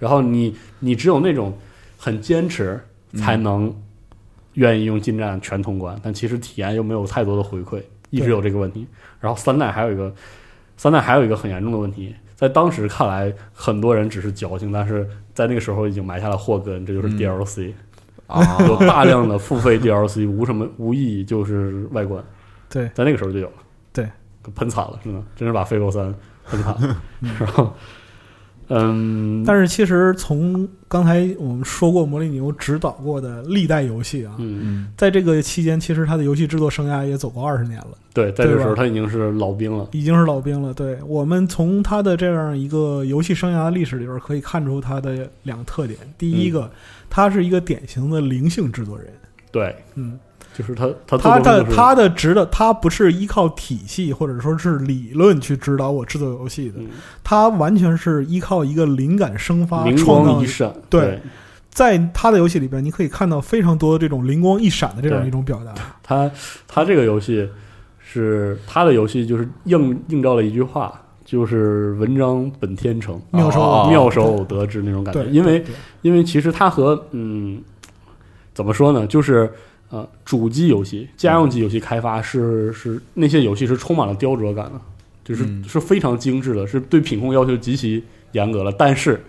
[0.00, 1.56] 然后你你只有那种
[1.96, 2.80] 很坚持，
[3.14, 3.72] 才能
[4.54, 7.80] 愿意用近战全通关，但其实体验又没有太多的回馈，
[8.10, 8.84] 一直有这个问题。
[9.20, 10.12] 然后三代还有一个，
[10.76, 17.72] 三代还有一个很严重的问题，在当时看来，很多人只是矫情，但是在那个时候已经埋下了祸根，这就是嗯 DLC，、
[18.28, 22.22] 啊， 有大量的付费 DLC，无什么无意义，就是外观。
[22.68, 23.54] 对，在那个时候就有了，
[23.92, 24.08] 对，
[24.54, 26.14] 喷惨了，真的，真是把《飞狗三
[26.48, 26.96] 喷惨了。
[27.40, 27.74] 然后，
[28.68, 39.88] 嗯，但是其实从刚才我们说过，魔力牛指导过的历代游戏啊，嗯，嗯，在这个期间，其实他的游戏制作生涯也走过二十年了，对，在这个时候他已经是老兵了。
[39.92, 40.74] 已经是老兵了。
[40.74, 45.98] 对我们从他的这样一个游戏生涯的历史里边可以看出他的两个特点。
[46.18, 46.70] 第一个，
[47.08, 49.10] 他是一个典型的灵性制作人。
[49.50, 50.18] 对，嗯，
[50.58, 56.88] 就是他他的他的指导，他不是依靠体系或者说是理论去指导我制作游戏的，嗯
[57.22, 60.46] 他完全是依靠一个灵感生发、灵光一。
[60.46, 61.20] 闪，对
[61.70, 65.72] 在他的游戏里边，你可以看到非常多这种灵光一闪的这样一种表达。
[66.02, 66.28] 他
[66.66, 67.48] 他这个游戏
[68.00, 75.24] 是他的游戏，就是映映照了一句话，就是文章本天成，妙手哦妙手偶得之那种感觉。
[75.26, 75.64] 因为
[76.02, 77.62] 因为其实他和嗯
[78.52, 79.48] 怎么说呢，就是
[79.90, 84.80] 呃主机游戏、家用机游戏开发是是那些游戏是充满了雕琢感的，
[85.24, 85.64] 就是、嗯。
[85.64, 88.72] 是非常精致的，是对品控要求极其严格了。
[88.72, 89.20] 但是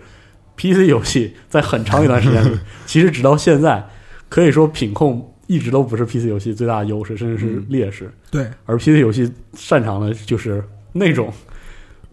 [0.56, 3.82] PC 游戏在很长一段时间里， 其实直到现在，
[4.28, 7.66] 可以说品控一直都不是 PC 游戏最大的优势，甚至是嗯。
[7.68, 8.10] 劣势。
[8.30, 8.46] 对。
[8.66, 11.32] 而 PC 游戏擅长的就是那种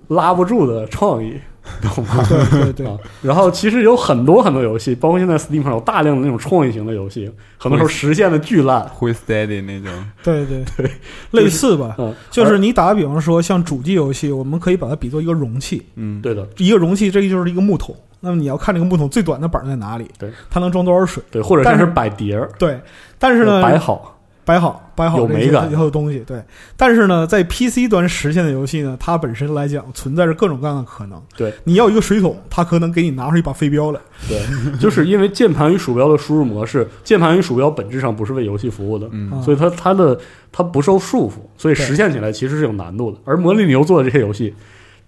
[0.08, 1.34] 拉不住的创意，
[1.82, 2.26] 懂吗？
[2.28, 8.88] 对对对啊，然后其实有很多很多游戏，包括现在 Steam 上有大量的那种创意型的游戏，很多时候实现的巨烂。
[8.90, 10.92] 会 steady 那种，对对对，
[11.32, 11.96] 类似吧。
[11.98, 17.96] 嗯，就是你打个比方说，像主机游戏，我们可以把它比作一个容器，嗯，对的，一个容器，这就是一个木桶。
[18.20, 21.22] 那么你要看这个木桶最短的板在哪里，对，它能装多少水？
[21.30, 22.80] 对，或者但是摆碟儿，对，
[23.20, 24.17] 但是呢，摆好，
[24.48, 26.42] 摆好摆好这些有美感以后的东西，对。
[26.78, 31.22] 但是呢，在 PC 端实现的游戏呢，它本身来讲存在着各种各样的可能。
[31.36, 34.00] 对，你要一个水桶，它可能给你拿出一把飞镖来。
[34.30, 34.40] 对，
[34.80, 40.18] 就是因为键盘与鼠标的输入模式，键盘与鼠标本质上不是为游戏服务的，嗯啊所以它它的
[40.50, 43.18] 它不受束缚，所以实现起来其实是有难度的。
[43.26, 44.56] 而魔力牛做的这些游戏，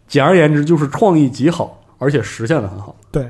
[0.05, 3.25] 简而言之就是创意极好，而且实现的很好，对，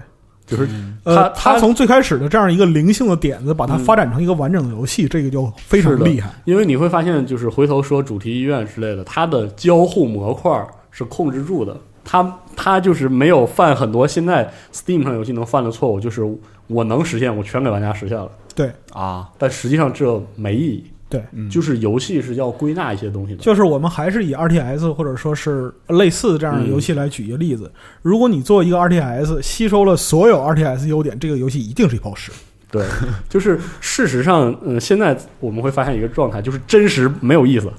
[0.50, 0.97] 就是嗯。
[1.04, 3.80] 呃，它它从最开始的这样一个灵性的点子，把它嗯。
[3.80, 6.30] 发展成一个完整的游戏，这个就非常的厉害。
[6.45, 16.22] 因为你会发现，就是回头说主题医院之类的，它的交互模块是控制住的，它它就是没有犯很多现在 Steam 上游戏能犯的错误，就是
[16.68, 20.84] 我能实现，我全给玩家实现了，对，啊，但实际上这没意义。
[21.10, 27.72] 对，嗯就是游戏是要归纳一些东西的，就是我们还是以 RTS 或者说是类似的这样的游戏来举一个例子。
[28.03, 32.32] 如果你做一个 RTS，吸收了所有 RTS 优点，这个游戏一定是一泡屎。
[32.72, 32.86] 对，
[33.28, 37.72] 就是事实上，嗯，现在我们会发现一个状态，就是真实没有意思，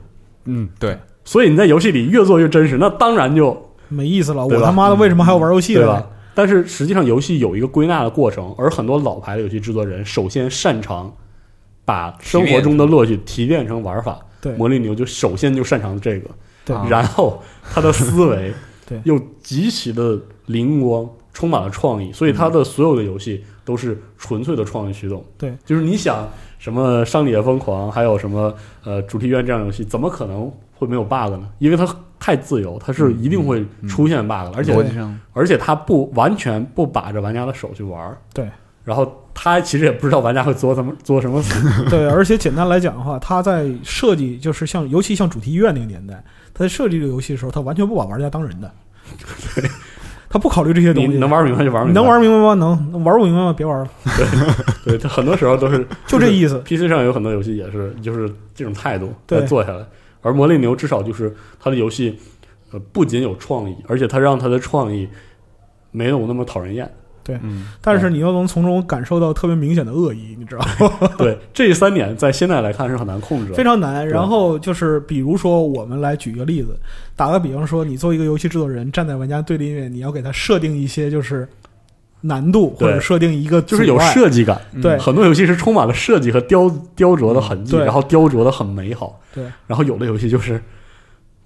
[0.47, 3.57] 嗯，对，所以你在游戏里越做越真实，那当然就
[3.89, 5.81] 没意思了，我他妈的为什么还要玩游戏呢？
[5.81, 6.07] 对吧？
[6.35, 11.13] 但是实际上，游戏有一个归纳的过程，而很多老牌的游戏制作人首先擅长
[11.91, 14.19] 把生活中的乐趣提炼成玩法。
[14.41, 16.31] 对魔力牛就首先就擅长这个，
[16.65, 17.43] 对啊然后
[17.75, 18.51] 他的思维
[18.89, 25.23] 对又极其的灵光，充满了创意，所以他的所有的游戏都是纯粹的创意驱动。
[25.37, 26.27] 对，就是你想
[26.59, 31.47] 什么《商业疯狂》，还有什么呃主题院这样的游戏，怎么可能会没有 bug 呢？
[31.59, 31.87] 因为它
[32.19, 34.75] 太自由，它是一定会出现 bug 的，而且
[35.35, 38.49] 而且它不完全不把着玩家的手去玩儿，对，
[38.85, 41.55] 然后他其实也不知道玩家会作什么作什么死，
[41.89, 46.23] 对，而且简单来讲的话，他在设计就是像，尤其像主题医院那个年代，
[46.53, 48.71] 他在设计这个游戏的时候，他完全不把玩家当人的，
[49.55, 49.65] 对
[50.29, 51.09] 他不考虑这些东西。
[51.09, 52.55] 你能玩明白就玩明白，能玩明白吗？
[52.93, 53.55] 能玩不明白吗？
[53.57, 53.89] 别玩了，
[54.85, 56.59] 对，对他很多时候都是 就这意思。
[56.59, 59.83] PC 上有很多游戏也是就是这种态度对来做下来，
[60.21, 62.19] 而魔力牛至少就是他的游戏，
[62.73, 65.09] 呃，不仅有创意，而且他让他的创意
[65.93, 66.87] 没有那么讨人厌。
[67.43, 71.11] 嗯，但是你又能从中感受到特别明显的恶意，你知道吗？
[71.19, 73.53] 对，这三点在现在来看是很难控制。
[73.53, 74.09] 非常难。
[74.09, 76.79] 然后就是，比如说，我们来举一个例子，
[77.15, 81.49] 打个比方说，你作为一个游戏制作人，站在玩家对立面，你要给他设定一些就是
[82.23, 89.19] 难度，或者设定一个就是有设计感，对很多游戏是充满了设计和雕雕琢的痕迹，然后雕琢的很美好。
[89.35, 90.61] 对，然后有的游戏就是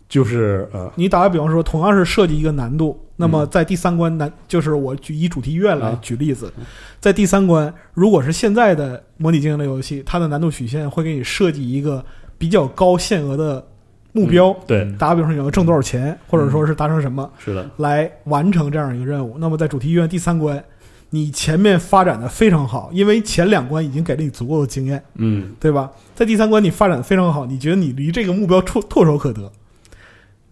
[0.08, 6.52] 就是呃，你打个比方说，同样是设计一个难度，那么在第三关难，就是我举以主题医院来啊举例子，
[7.00, 12.04] 在第三关，如果是现在的模拟经营类游戏，它的难度曲线会给你设计一个
[12.38, 13.66] 比较高限额的
[14.12, 14.54] 目标。
[14.66, 19.36] 对，打个比方说，你要挣多少钱，或者说是达成什么，是的，来完成这样一个任务。
[19.38, 20.62] 那么在主题医院第三关，
[21.10, 25.90] 你前面发展的非常好，因为前两关已经给了你足够的经验，嗯，对吧？
[26.14, 29.50] 在第三关你发展的非常好，你觉得你离这个目标唾唾手可得。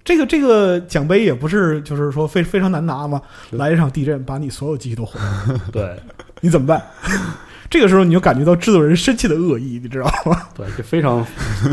[0.04, 5.96] 这个这个奖杯也不是就是说非非常难拿嘛，来一场地震把你所有机器都毁了， 对
[6.40, 6.82] 你怎么办？
[7.70, 10.48] 这个时候你就感觉到制作人深切的恶意，你知道吗？
[10.54, 11.24] 对，这非常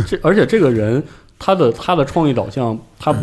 [0.07, 1.03] 这，而且这个人
[1.37, 3.13] 他的他的创意导向，他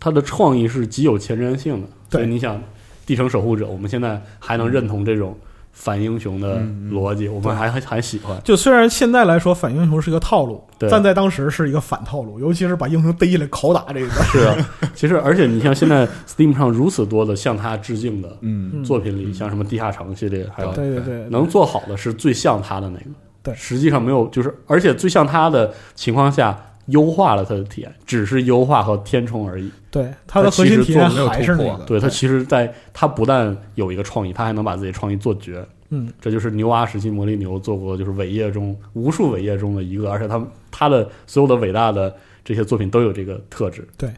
[0.00, 2.60] 他的创意是极有前瞻性的，所以你想，
[3.04, 5.38] 地城守护者，我们现在还能认同这种
[5.78, 6.58] 反英雄的
[6.90, 8.36] 逻辑，我们还还还喜欢。
[8.42, 10.90] 就虽然现在来说反英雄是个套路，对。
[10.90, 14.08] 但在当时是一个反套路，尤其是把英雄逮起来拷打这个。
[14.24, 14.56] 是啊，
[14.94, 18.36] 其实而且你像现在 Steam 上如此多的向他致敬的
[18.82, 23.06] 作品里，像什么地下城系列，还有对对对，能做好的是最像他的那个。
[23.42, 23.54] 对。
[23.54, 29.70] 实际上没有，就是而且最像他的情况下，优化了他的体验，只是优化和填充而已。
[29.90, 31.84] 对它的核心体验还是那个。
[31.84, 35.64] 对他其实在他不但有一个创意，他还能把自己创意做绝。
[35.90, 42.14] 嗯，这就是牛蛙时期魔力牛做过，就是伟业中无数伟业中的一个，而且他他的所有的伟大的
[42.46, 43.86] 这些作品都有这个特质。
[43.98, 44.08] 对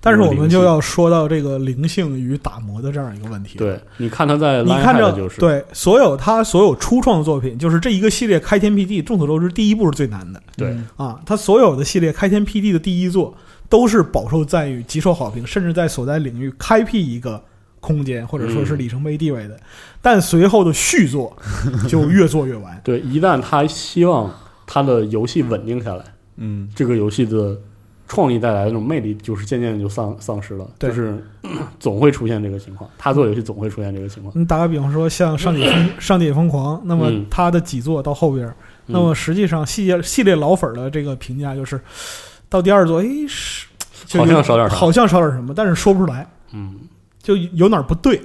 [0.00, 3.58] 但是我们就要说到这个灵性与打磨的这样一个问题。
[3.58, 11.20] 对，你看他在你看着就是对所有他所有初创的作品，就是这一个系列开天辟地，众所周知，第一部是最难的对嗯啊。
[11.24, 13.34] 他所有的系列开天辟地的第一作
[13.70, 17.42] 都是饱受赞誉、极受好评，甚至在所在领域开辟一个
[17.80, 19.58] 空间，或者说是里程碑地位的。
[20.02, 21.36] 但随后的续作
[21.88, 22.80] 就越做越完。
[22.84, 24.32] 对，一旦他希望
[24.66, 26.04] 他的游戏稳定下来，
[26.36, 27.58] 嗯这个游戏的
[28.08, 31.22] 创意带来的那种魅力，就是渐渐的就丧丧失了，对就 是
[31.78, 32.88] 总会出现这个情况。
[32.98, 34.32] 他做游戏总会出现这个情况。
[34.36, 38.52] 你打个比方说，像《上帝疯 上帝也疯狂》，那么他的几座到后边，
[38.86, 41.80] 那么实际上系列系列老粉儿的这个评价就是，
[42.48, 43.66] 到第二座，哎，是
[44.16, 46.74] 好像少点啥好像少点什么，但是说不出来，嗯，
[47.22, 48.20] 就有哪儿不对。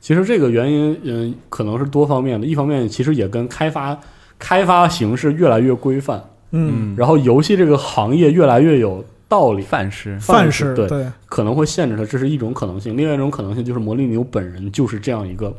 [0.00, 2.46] 其实这个原因，嗯，可能是多方面的。
[2.46, 3.98] 一方面，其实也跟开发
[4.38, 6.22] 开发形式越来越规范，
[6.52, 12.96] 嗯，然后游戏这个行业越来越有道理，范式范式对可能会限制他，这是一种可能性。
[12.96, 15.52] 另外一种可能性就是魔力牛本人就是这样一个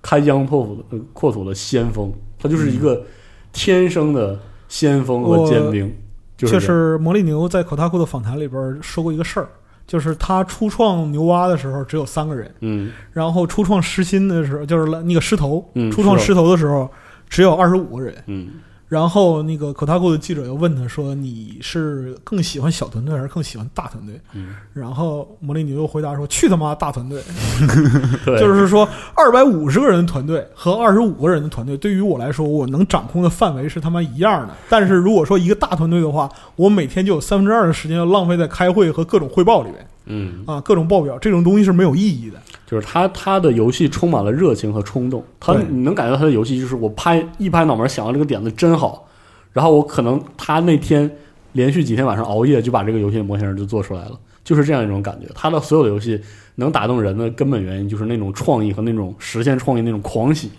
[0.00, 3.04] 开疆拓土的、呃扩土的先锋，他就是一个
[3.52, 4.38] 天生的
[4.68, 5.92] 先锋和尖兵，
[6.36, 9.48] 就是魔力牛在口塔库的访谈里边说过一个事儿，
[9.86, 12.92] 就是他初创牛蛙的时候只有三个人，嗯。
[13.12, 16.88] 然后初创狮心的时候，就是那个狮头，嗯初创狮头的时候
[17.28, 18.14] 只有二十五个人。
[18.26, 18.50] 嗯
[18.88, 27.22] 然后那个 Kotaku 的记者又问他说：“你是更喜欢小团队还是更喜欢大团队嗯，？”然后魔力牛又回答说：“去他妈大团队！
[28.40, 34.54] 就是说，二百五十个人的团队和二十五个人的团队，对于我来说，我能掌控的范围是他妈一样的。
[34.70, 36.26] 但是如果说一个大团队的话，
[36.56, 42.38] 我每天就有三分之二的时间要浪费在开会和各种汇报里边嗯，啊，各种报表，这种东西是没有意义的。
[42.66, 49.08] 就是他他的游戏充满了热情和冲动，他你能感觉到他的游戏就是我拍一拍脑门想到这个点子真好，
[49.52, 51.10] 然后我可能他那天
[51.52, 54.12] 连续几天晚上熬夜就把这个游戏的模型就做出来了，
[54.44, 55.26] 就是这样一种感觉。
[55.34, 56.20] 他的所有的游戏
[56.56, 60.50] 能打动人的根本原因就是那种创意和那种实现创意那种狂喜，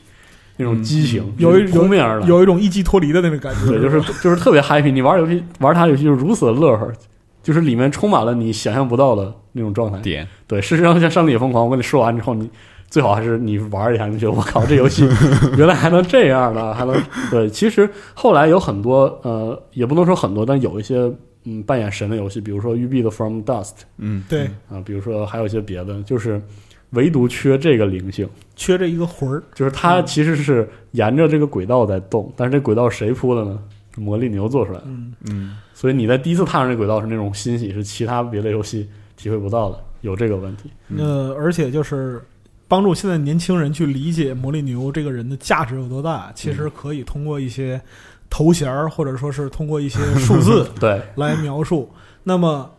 [0.58, 2.28] 那种激情，嗯有一就是扑面而来。
[2.28, 3.68] 有一种一击脱离的那种感觉。
[3.68, 4.92] 对，就是就是特别 happy。
[4.92, 6.92] 你玩游戏玩他游戏就是如此的乐呵，
[7.50, 9.98] 就是里面充满了你想象不到的那种状态。
[10.02, 12.48] 点，对，事实上像《上帝也疯狂》，我跟你说完之后，你
[12.92, 15.04] 最好还是你玩一下，你觉得我靠，这游戏
[15.58, 16.96] 原来还能这样呢，还能
[17.32, 17.50] 对。
[17.50, 21.12] 其实后来有很多呃，也不能说很多，但有一些
[21.46, 23.64] 嗯扮演神的游戏，比如说育碧的《From Dust》
[23.98, 26.40] 嗯，对，啊，比如说还有一些别的，就是
[26.92, 29.42] 唯独缺这个灵性，缺这一个魂儿。
[29.56, 33.58] 就是它其实是沿着这个轨道在动，但是这轨道谁铺的呢？
[33.98, 40.70] 魔力牛做出来的，嗯，嗯，所以你在第一次踏上这轨道是那种欣喜，是其他别的游戏体会不到的，有这个问题。
[40.98, 42.22] 呃，而且就是
[42.68, 47.80] 帮助现在年轻人去理解魔力牛这个人的价值有多大，其实可以通过一些
[48.30, 51.90] 头衔儿，或者说是通过一些数字 对，来描述。
[52.24, 52.70] 那么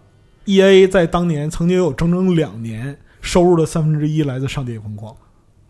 [0.45, 5.15] ，E A 在当年曾经有整整两年收入的三分之一来自《上帝疯狂》，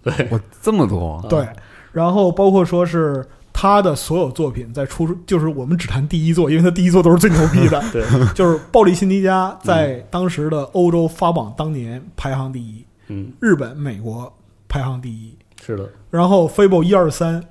[0.02, 1.48] 对，我这么多，啊对，
[1.92, 3.24] 然后包括说是。
[3.52, 7.82] 他的所有作品在出，就是我们只谈第一作，因为他第一作都是最牛逼的。
[7.92, 8.02] 对，
[8.34, 14.32] 就是《暴力辛迪加》在当时的欧洲发榜当年排行第一，嗯，日本、美国
[14.68, 17.42] 排行第一，是的，然后 Fable 一二三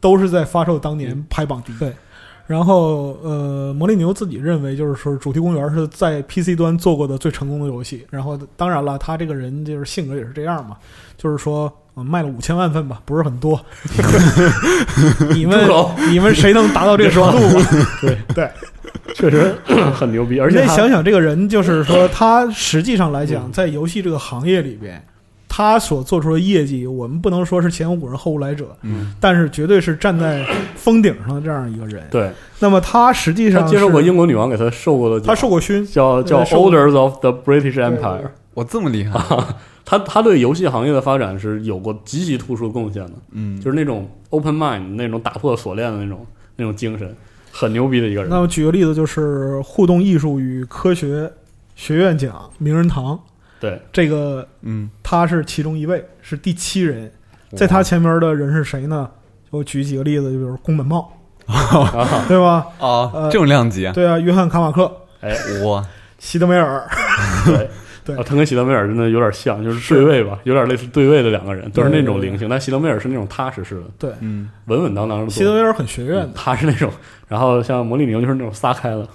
[0.00, 1.78] 都是在发售当年排榜第一。
[1.78, 1.92] 对，
[2.46, 8.06] 然后呃，魔力牛自己认为就是说，主题公园是在 PC 端做过的最成功的游戏。
[8.10, 10.76] 然后当然了，他这个人就是性格也是这样嘛，
[11.16, 11.72] 就是说。
[11.96, 13.64] 嗯卖了五千万份吧，不是很多。
[15.32, 15.64] 你们
[16.10, 17.64] 你们谁能达到这个程度吗？
[18.02, 18.50] 对对，
[19.14, 19.54] 确实
[19.94, 25.00] 很牛逼，而且他你得想想这个人，就是说 他实际上来讲，嗯在游戏这个行业里边，
[25.56, 30.44] 他所做出的业绩，我们不能说是前无古人后无来者，嗯，但是绝对是站在
[30.74, 32.04] 峰顶上的这样一个人。
[32.10, 32.28] 对。
[32.58, 38.30] 那么他实际上接受过英国女王给他受过的，他受过勋，叫叫 Orders of the British Empire。
[38.52, 39.16] 我这么厉害，
[39.86, 46.26] 他他对游戏行业的发展是有过极其突出的贡献的，嗯，就是那种 open mind 那种打破锁链的那种
[46.56, 47.14] 那种精神，
[47.52, 48.28] 很牛逼的一个人。
[48.28, 51.30] 那我举个例子，就是互动艺术与科学
[51.76, 53.20] 学院奖名人堂，
[53.64, 57.10] 对，这个嗯，他是其中一位，是第七人。
[57.56, 59.08] 在他前面的人是谁呢？
[59.50, 61.10] 我举几个例子，就比如宫本茂，
[61.46, 62.66] 啊， 对吧？
[62.78, 64.90] 啊呃，这种量级啊，对啊，约翰卡马克、
[65.20, 65.34] 哎，
[65.64, 65.82] 哇，
[66.18, 66.86] 希德梅尔，
[67.46, 67.70] 对。
[68.04, 68.14] 对。
[68.16, 75.42] 啊，他跟希德梅尔真的有点像，就是对位吧，有点类似对位的两个人，都是那种灵性，但希德梅尔是那种踏实式的，对，嗯，稳稳当当的希。
[75.42, 76.90] 德梅尔很学院的，他是那种，
[77.28, 79.08] 然后像魔力牛就是那种撒开了，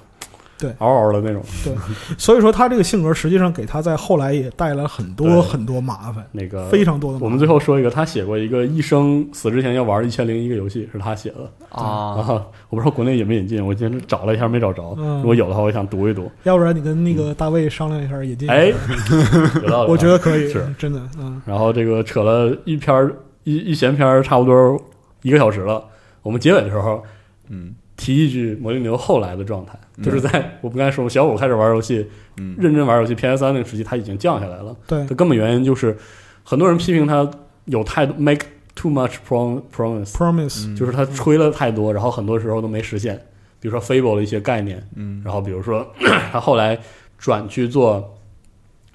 [0.60, 1.42] 对嗷嗷的那种。
[1.64, 1.74] 对
[2.18, 7.26] 所以说他这个性格实际上给他在后来也带来很多很多麻烦，那个非常多的麻烦。
[7.26, 12.46] 我们最后说一个，他写过一个一生死之前要玩一千零一个游戏，是他写的啊，啊。
[12.70, 14.94] 我不知道国内引没引进，我今天找了一下没找着。
[14.98, 16.30] 嗯如果有的话，我想读一读。
[16.44, 18.50] 要不然你跟那个大卫商量一下，引进。
[18.50, 18.74] 哎，
[19.64, 19.86] 有道理啊。
[19.88, 24.80] 我觉得可以，是真的，嗯，然后这个扯了一篇儿一一闲篇儿，差不多
[25.22, 25.84] 一个小时了。
[26.22, 27.02] 我们结尾的时候
[27.48, 30.04] 嗯提一句魔力牛后来的状态，嗯。
[30.04, 32.56] 就是在我不刚才说小五开始玩游戏，嗯。
[32.58, 34.74] 认真玩游戏 PS 三那个时期，他已经降下来了。
[34.88, 35.06] 对。
[35.06, 35.98] 他根本原因就是
[36.44, 37.30] 很多人批评他
[37.66, 40.76] 有太多 make too much prom promise，，Promise，嗯。
[40.76, 43.16] 就是他吹了太多，然后很多时候都没实现。
[43.60, 45.22] 比如说 Fable 的一些概念，嗯。
[45.26, 45.86] 然后比如说
[46.32, 46.80] 他后来
[47.18, 48.18] 转去做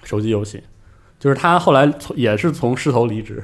[0.03, 0.63] 手机游戏，
[1.19, 3.43] 就是他后来从也是从狮头离职，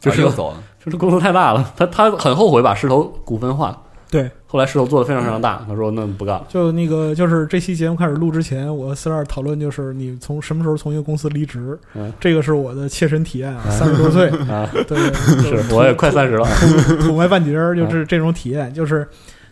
[0.00, 3.80] 就是、走了， 就是公司太大了，他他很后悔把狮头股份化，
[4.10, 11.78] 对，后来势头做的非常非常大，他说那不干了，就那个，就是这期节目开始录之前，我和四十二讨论，就是你从什么时候从一个公司离职？
[11.94, 12.12] 嗯。
[12.18, 14.98] 这个是我的切身体验啊，三十多岁， 啊，对，
[15.44, 16.44] 是我也快三十了，
[16.88, 19.06] 土土埋半截儿， 就是这种体验，就是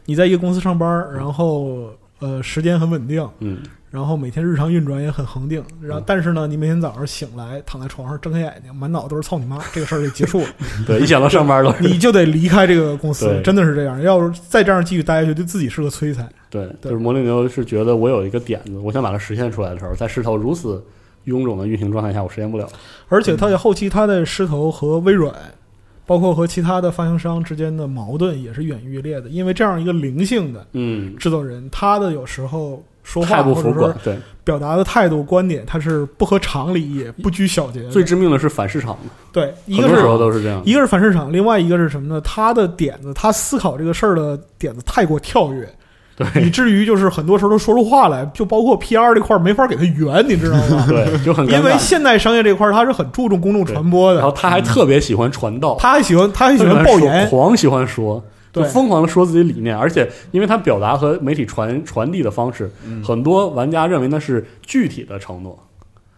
[0.07, 3.59] 你在一个公司上班，然后呃时间很稳定，嗯，
[3.91, 10.47] 然后每天日常运转也很恒定，然后嗯但是呢，你每天早上醒来，躺在床上睁开眼睛，满脑都是操你妈，这个事儿就结束了，
[10.87, 14.01] 对，一想到上班了你就得离开这个公司，真的是这样。
[14.03, 16.29] 要是再这样继续待下去，对自己是个摧残。
[16.51, 20.85] 对，对就是魔力牛是觉得我有一个点子，我想把它实现出来的时候，在势头如此
[21.27, 22.69] 臃肿的运行状态下，我实现不了。
[23.09, 25.35] 而且它的后期，它的势头和微软，
[26.07, 29.29] 包括和其他的发行商之间的矛盾也是愈演愈烈的。
[29.29, 37.83] 因为这样一个灵性的嗯，制作人，他的有时候说话不服管对，表达的态度、观点，他是不合常理，也不拘小节。
[37.89, 40.61] 最致命的是反市场的，对，一个是很多时候都是这样。
[40.63, 42.21] 一个是反市场，另外一个是什么呢？
[42.21, 45.67] 他的点子，他思考这个事儿的点子太过跳跃，
[46.43, 50.85] 以至于就是很多时候都说出话来，就包括 PR 这块儿没法给他圆，你知道吗？
[50.87, 51.75] 对，就很因为。
[51.79, 58.23] 现代商业这块儿，他是很注重公众传播的，然后他还特别喜欢传道，他还喜欢，他还喜欢爆言，狂喜欢说，
[58.59, 63.03] 就疯狂的说自己理念，而且因为他表达和媒体传传递的方式，嗯。
[63.03, 65.59] 很多玩家认为那是具体的承诺，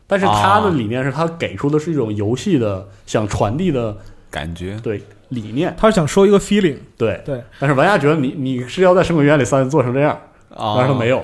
[0.06, 3.96] 但是他的理念是他给出的是一种游戏的想传递的
[4.30, 4.78] 感觉。
[4.82, 10.10] 对理念，他是想说一个 feeling，对对，但是玩家觉得你你是要在《神鬼原理三》做成这样，
[10.48, 11.22] 啊，但是他没有，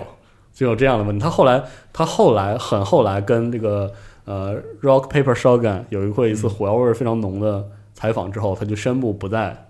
[0.54, 1.20] 就有这样的问题。
[1.20, 1.60] 他后来
[1.92, 3.92] 他后来很后来跟这个
[4.24, 7.64] 呃 Rock Paper Shotgun 有一过一次火药味非常浓的
[7.94, 9.65] 采访之后，他就宣布不再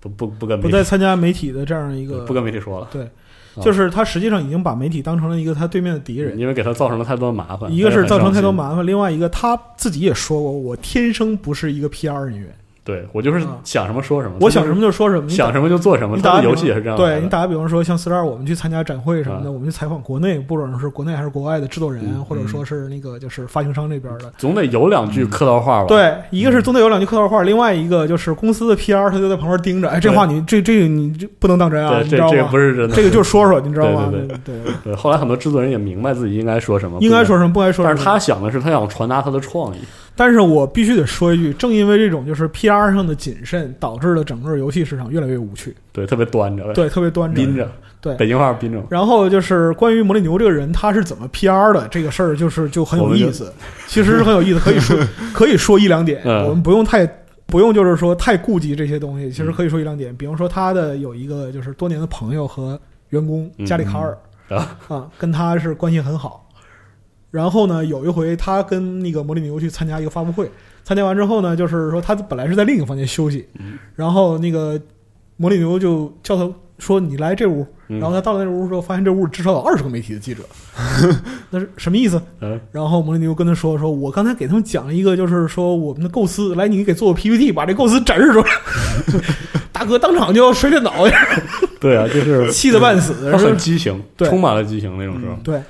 [0.00, 6.38] 不不不跟媒体不再参加媒体的这样一个不，跟媒体说了，对，啊就是他实际上已经把媒体当成了一个他对面的敌人。
[6.38, 7.72] 因为给他造成了太多的麻烦。
[7.72, 12.48] 一个是造成太多麻麻烦，另外一个他自己也说过，我天生不是一个 PR 人员，
[12.88, 15.28] 对我就是啊想什么说什么，我想什么就说什么。
[15.28, 16.16] 想什么就做什么。
[16.16, 16.96] 你打游戏也是这样。
[16.96, 24.32] 对你打个比方说，像四十二，我们去参加展会什么的，啊我们去采访国内，不管是国内还是国外的制作人，嗯或者说是那个就是发行商这边的。
[24.38, 25.86] 总得有两句客套话吧？
[25.86, 32.58] 对，一个是总得有两句客套话，另外一个就是公司的 PR 他就在旁边盯着，哎，这话你这这个你这不能当真啊，对，你知道吗这这个不？
[32.58, 32.96] 是真的。
[32.96, 34.08] 这个就是说说，你知道吗？
[34.10, 37.88] 对对对对后来很多制作人也明白自己应该说什么，应该说什么，不该说什么。
[37.88, 39.78] 但是他想的是他想传达他的创意。
[40.18, 48.16] 但是我必须得说一句，正因为这种就是 PR 上的谨慎，导致了整个游戏市场越来越无趣，对，特别端着，对，特别端着，宾着，对。
[48.16, 48.82] 北京话宾着。
[48.90, 53.52] 然后就是关于魔力牛这个人，他是怎么 PR 的这个事儿，就是就很有意思，
[53.86, 54.98] 其实是很有意思，可以说
[55.32, 56.44] 可以说一两点，嗯。
[56.48, 57.06] 我们不用太
[57.46, 62.76] 不用就是说太顾及这些东西，其实可以说一两点，比方说他的有一个就是多年的朋友和
[63.10, 63.64] 员工嗯。
[63.64, 64.76] 加里卡尔、啊。
[64.88, 66.47] 啊，跟他是关系很好。
[67.30, 70.50] 然后呢，有一回他跟那个魔力牛去参加一个发布会，
[70.84, 74.80] 参加完之后呢，就是说他本来是在另一个房间休息，嗯然后那个
[75.36, 80.42] 魔力牛就叫他说：“你来这屋。”嗯然后他到了那屋之后，发现这屋至少有二十个媒体的记者，
[81.50, 82.20] 那是什么意思？
[82.40, 88.46] 嗯然后魔力牛跟他说：“说我刚才给他们讲了一个，就是说我们的构思，来你给做个 PPT，把这构思展示出来。
[89.72, 91.42] ”大哥当场就要摔电脑袋，
[91.80, 93.30] 对啊，就是气得半死。
[93.30, 95.36] 他很激情，充满了激情那种时候。
[95.44, 95.60] 对，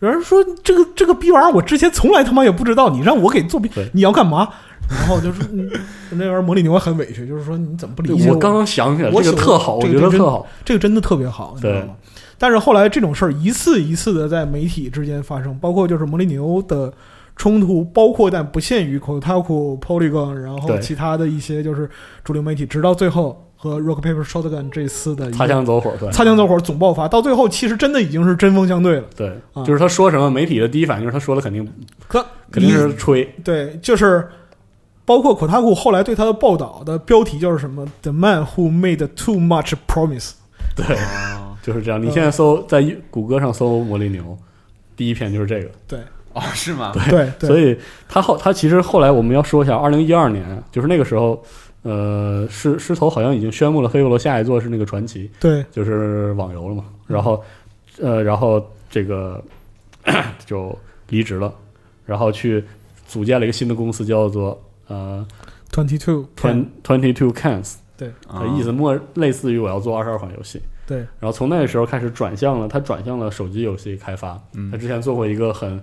[0.00, 4.48] 有人说这个这个逼玩意儿，我之前从来他妈也不知道，你让我给作弊，你要干嘛？
[4.88, 5.70] 然后就是嗯
[6.10, 10.46] 那玩意儿魔力牛很委屈，就是说你怎么不理解我刚刚想起来，这个特好，我觉得特好。
[10.64, 11.94] 这个真的特别好，你知道吗？
[12.38, 16.92] 但是后来这种事儿一次一次的在媒体之间发生，包括就是魔力牛的
[17.36, 21.88] 冲突，包括但不限于 Kotaku、Polygon，然后其他的一些就是
[22.24, 29.04] 主流媒体，直到最后和 Rock Paper Shotgun 这次的擦枪走火，对擦枪走火总爆发，到最后其实真的已经是针锋相对了。
[29.14, 31.70] 对，啊就是他说什么，媒体的第一反应就是他说的肯定
[32.08, 34.26] 可肯定是吹，对，就是
[35.04, 40.30] 包括 Kotaku 后来对他的报道的标题就是什么 “The man who made too much promise”。
[40.74, 42.02] 对，哦就是这样。
[42.02, 44.38] 你现在搜在谷歌上搜魔力牛，
[44.96, 45.70] 第一篇就是这个。
[45.86, 45.98] 对
[46.32, 46.92] 哦，是吗？
[47.10, 47.76] 对对，所以
[48.08, 51.42] 他后他其实后来我们要说一下，二零一二年就是那个时候，
[51.82, 56.84] 呃，狮狮头好像已经宣布了黑俄罗下一座是那个传奇，对就是网游了嘛。
[57.06, 57.42] 然后
[58.00, 59.42] 呃，然后这个
[60.44, 60.76] 就
[61.08, 61.52] 离职了，
[62.04, 62.62] 然后去
[63.06, 65.26] 组建了一个新的公司，叫做呃
[65.72, 70.60] Twenty Two Twen Twenty Two Cans，对啊意思莫类似于我要做二十二款游戏。
[70.86, 74.36] 对然后从那个时候开始转向了，他转向了手机游戏开发。
[74.54, 75.80] 嗯他之前做过一个很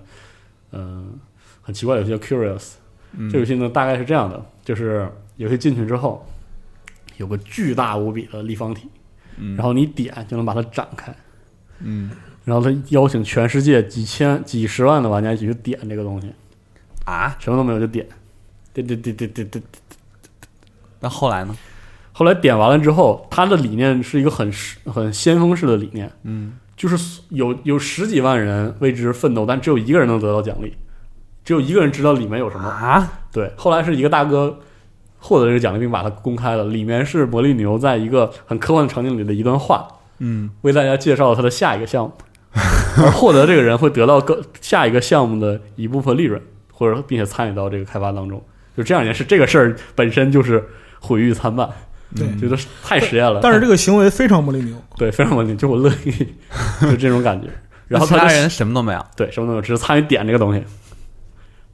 [0.70, 1.14] 嗯、
[1.62, 2.72] 很奇怪的游戏叫 Curious，
[3.12, 6.24] 嗯这游戏呢大概是这样的，就是游戏进去之后
[7.16, 8.88] 有个巨大无比的立方体，
[9.38, 9.56] 嗯。
[9.56, 11.12] 然后你点就能把它展开，
[11.80, 12.10] 嗯。
[12.44, 16.30] 然后他邀请全世界几千、几十万的玩家一起去点这个东西，
[17.06, 18.06] 啊，什么都没有就点，
[18.72, 19.64] 点点点点点点。
[21.00, 21.56] 那后来呢？
[22.12, 24.52] 后来点完了之后，他的理念是一个很
[24.86, 26.58] 很先锋式的理念，嗯。
[26.76, 30.72] 就是有有十几万人为之奋斗，但只有一个人能得到奖励，
[31.44, 32.68] 只有一个人知道里面有什么。
[32.68, 34.60] 啊，对，后来是一个大哥
[35.18, 39.86] 获得这个奖励，并把它公开了，里面是魔力牛在一个很科幻的场景里的一段话，
[40.18, 42.12] 嗯为大家介绍他的下一个项目，
[43.02, 46.40] 而获得这个人会得到个下一个项目的一部分利润，
[46.72, 48.42] 或者并且参与到这个开发当中，
[48.76, 49.24] 就这样一件事。
[49.24, 50.64] 这个事儿本身就是
[51.00, 51.68] 毁誉参半，
[52.16, 53.40] 对嗯觉得太实验了。
[53.42, 54.74] 但是这个行为非常魔力牛。
[54.96, 56.10] 对非常稳定，就我乐意，
[56.80, 57.48] 就这种感觉。
[57.86, 59.04] 然后他其他人什么都没有。
[59.16, 60.62] 对，什么都没有，只是参与点这个东西，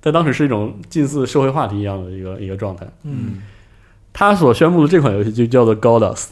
[0.05, 2.87] 在当时是一种近似社会话题一样的一个一个状态。
[3.05, 3.41] 嗯，
[4.13, 6.27] 他所宣布的这款游戏就叫做 Goddess。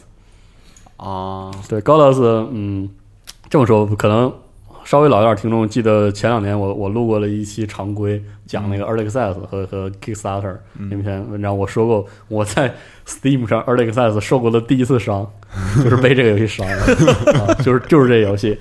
[0.98, 2.20] 哦，对，Goddess，
[2.52, 2.90] 嗯，
[3.48, 4.30] 这么说可能
[4.84, 12.74] 稍微老一点听众记得前两年我我录过了一期常规讲那个 Early Access 和和 Kickstarter 那嗯篇文章，我说过我在
[13.06, 15.26] Steam 上 Early Access 受过的第一次伤，
[15.82, 16.84] 就是被这个游戏伤了，
[17.40, 18.58] 啊、就是就是这个游戏。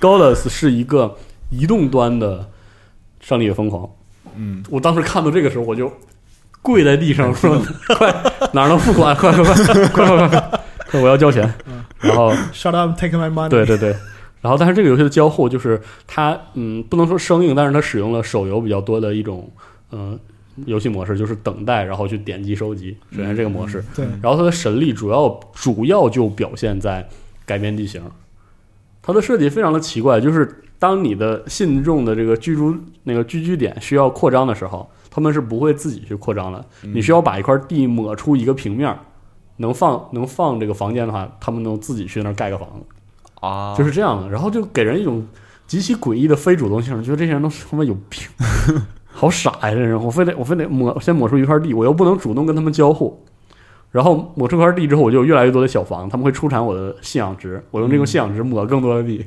[0.00, 1.14] Goddess 是一个
[1.50, 2.38] 移动端的
[3.20, 3.84] 《上帝也疯狂》，
[4.36, 5.92] 嗯，我当时看到这个时候，我就
[6.62, 7.60] 跪在地上说
[7.96, 8.14] ：“快
[8.52, 9.14] 哪能付款？
[9.16, 11.00] 快快快快快快！
[11.00, 11.52] 我要交钱。”
[12.00, 13.94] 然后 “shut up, take my money。”对对对，
[14.40, 19.50] 然后但是这个游戏的交互就是它，嗯，不能说生硬，但是它使用了手游比较多的一种
[19.90, 20.18] 呃
[20.66, 23.84] 游戏模式，就是等待，然后去点击收集，首先这个模式。
[23.94, 27.06] 对，然后它的神力主要主要就表现在
[27.46, 28.02] 改变地形，
[29.02, 30.60] 它的设计非常的奇怪，就是。
[30.84, 38.94] 当你的信众的这个居住那个聚居点需要扩张的时候，他们是不会自己去扩张的，你需要把一块地抹出一个平面，
[39.56, 42.84] 能放能放这个房间的话，他们能自己去那儿盖个房子，
[43.40, 44.28] 啊，就是这样的。
[44.28, 45.26] 然后就给人一种
[45.66, 48.22] 极其诡异的非主动性，觉得这些人都他妈有病，
[49.10, 49.70] 好傻呀！
[49.70, 53.24] 这人，我非得我非得抹先抹出一块地，我又不能主动跟他们交互。
[53.90, 59.24] 然后抹出块地之后，我就有越来越多的小房，他们会出产我的信仰值，我用这个信仰值抹更多的地。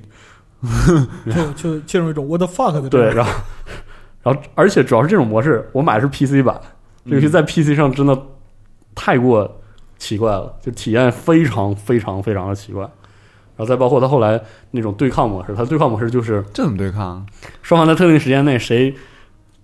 [1.33, 3.31] 就就进入一种 what the fuck 的这对，然后
[4.23, 6.59] 然后而且主要是这种模式，我买的是 PC 版，
[7.05, 8.17] 这个游戏在 PC 上真的
[8.95, 9.61] 太过
[9.97, 12.83] 奇怪了，就体验非常非常非常的奇怪。
[12.83, 14.39] 然后再包括它后来
[14.71, 17.25] 那种对抗模式，它对抗模式就是这怎么对抗？
[17.61, 18.95] 双方在特定时间内谁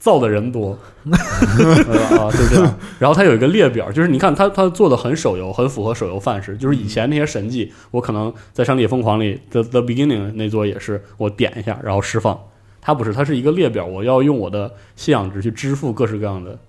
[0.04, 2.78] 造的人多，呃 啊，就这样。
[3.00, 6.58] 然后它有一个列表，就是你看它它做的很手游，很符合手游范式。
[6.58, 12.38] 就是以前那些神迹，我可能在《上帝也疯狂》里的 The Beginning 那座也是，我点一下然后释放。
[12.82, 16.60] 它不是，它是一个列表，我要用我的信仰值去支付各式各样的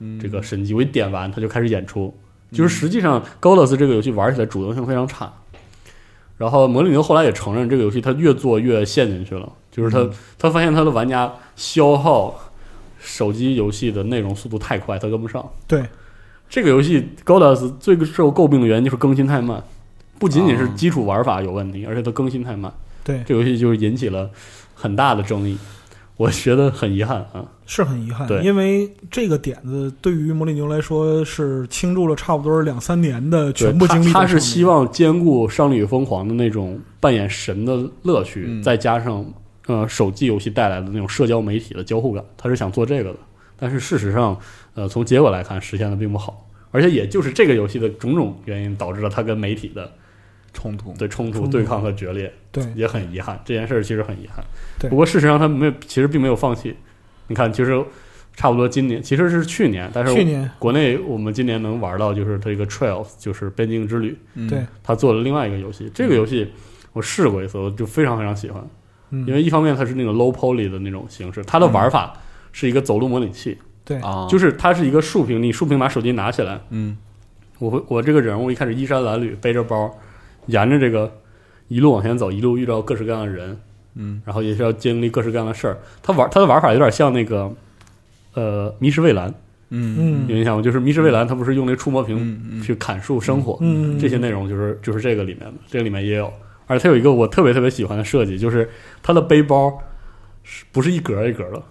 [0.00, 0.74] 嗯这个神迹。
[0.74, 2.14] 我一点完，它就开始演出。
[2.52, 5.32] 就是实际上 g o l o s 这个游戏玩起来主动性非常差。
[6.36, 10.06] 然后魔力牛后来也承认，这个游戏它越做越陷进去了，就是他
[10.38, 12.38] 他发现他的玩家消耗
[13.02, 15.44] 手机游戏的内容速度太快，它跟不上。
[15.66, 15.82] 对
[16.48, 19.62] 这个游戏 Goddess 最受诟病的原因就是更新太慢，
[20.18, 22.72] 不仅仅是哦基础玩法有问题，而且它更新太慢。
[23.02, 24.30] 对，这游戏就是引起了
[24.74, 25.58] 很大的争议，
[26.16, 27.44] 我觉得很遗憾啊。
[27.66, 39.24] 是很遗憾对，因为这个点子对于魔力牛来说是倾注了差不多两三年的全部精力他他是希望兼顾《上帝与疯狂》的那种扮演神的乐趣，嗯再加上
[39.66, 43.18] 呃手机游戏带来的那种社交媒体的交互感，他是想做这个的。
[43.56, 44.38] 但是事实上，
[44.74, 46.48] 呃，从结果来看，实现的并不好。
[46.70, 49.92] 而且也就是这个游戏的种种原因，导致了它跟媒体的
[50.52, 53.38] 冲突，对冲突、对抗和决裂，对也很遗憾。
[53.44, 54.42] 这件事儿其实很遗憾。
[54.80, 56.74] 对不过事实上他没有，其实并没有放弃。
[57.28, 57.84] 你看，其实
[58.34, 65.90] 差不多今年其实是去年，但是去年国内我们今年能玩到就是这个 Trails，就是边境之旅，嗯对，他做了另外一个游戏。
[65.94, 66.50] 这个游戏
[66.94, 68.66] 我试过一次，我就非常非常喜欢，
[69.12, 72.12] 嗯，因为一方面它是那种 low poly 的那种形式，它的玩法
[72.50, 73.98] 是一个走路模拟器，对。
[74.00, 76.96] 啊，就是是它是一个竖屏，你竖屏把手机拿起来，嗯。
[77.58, 79.94] 我会我这个人物一开始衣衫褴褛，背着包，
[80.46, 81.12] 沿着这个
[81.68, 83.56] 一路往前走，一路遇到各式各样的人，
[83.94, 84.20] 嗯。
[84.24, 85.78] 然后也是要经历各式各样的事儿。
[86.02, 87.54] 它玩它的玩法有点像那个
[88.34, 89.30] 呃《迷失蔚蓝》，
[89.68, 90.26] 嗯。
[90.26, 90.62] 有印象吗？
[90.62, 96.32] 就是《迷失蔚蓝》，它不是用那触摸屏去砍树生火，嗯，这些内容就是就是这个里面的，这个里面也有。
[96.72, 98.68] 而且它有一个我特别特别喜欢的设计，就是
[99.02, 99.78] 它的背包
[100.42, 101.62] 是不是一格一格的，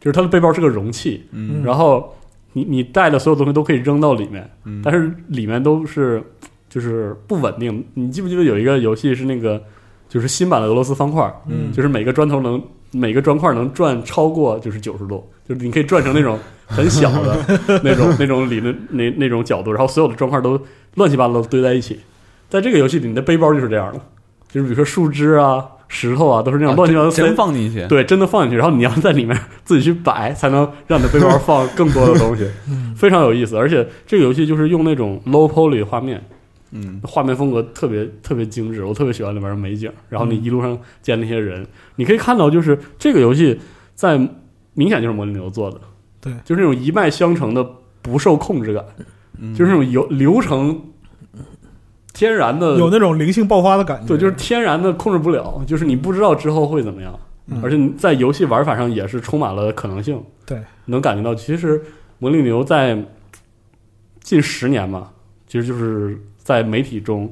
[0.00, 2.16] 就是它的背包是个容器，嗯然后
[2.54, 6.22] 你你带的所有东西都可以扔到里面，嗯，但是里面都是
[6.68, 7.84] 就是不稳定。
[7.94, 9.62] 你记不记得有一个游戏是那个
[10.08, 12.62] 就是新版的俄罗斯方块，嗯就是每个砖头能
[12.92, 20.60] 每个砖块能转超过就是九十度，就是你可以转成那种很小的 那种那种理论那那种角度，然后所有的砖块都
[20.94, 22.00] 乱七八糟堆在一起。
[22.48, 24.00] 在这个游戏里，你的背包就是这样的，
[24.54, 33.56] 就是比如说树枝啊、石头啊，都是那种乱七八糟塞真放进去，对，真的放进去，然后你要在里面自己去摆，才能让你的背包放 更多的东西，嗯非常有意思。
[33.56, 36.24] 而且这个游戏就是用那种 low poly 画面，
[36.70, 39.90] 嗯画面风格特别特别精致，我特别喜欢里面的美景。
[40.08, 43.58] 然后你一路上见那些人，你可以看到，就是这个游戏
[43.96, 44.16] 在
[44.74, 45.80] 明显就是魔力牛做的，
[46.20, 47.66] 对就是那种一脉相承的
[48.00, 48.84] 不受控制感，
[49.40, 50.80] 嗯就是那种流流程
[52.14, 60.18] 天然的有那种灵性爆发的感觉，对，就是天然的控制不了，就是你不知道之后会怎么样，嗯而且你在游戏玩法上也是充满了可能性。
[60.46, 61.82] 对，能感觉到，其实
[62.18, 62.96] 魔力牛在
[64.20, 65.10] 近十年嘛，
[65.46, 67.30] 其实就是在媒体中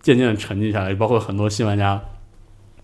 [0.00, 2.00] 渐渐地沉寂下来，包括很多新玩家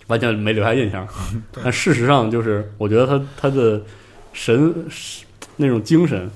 [0.09, 1.07] 完全没留下印象。
[1.63, 3.81] 但事实上，就是我觉得他他的
[4.33, 4.75] 神
[5.57, 6.29] 那种精神。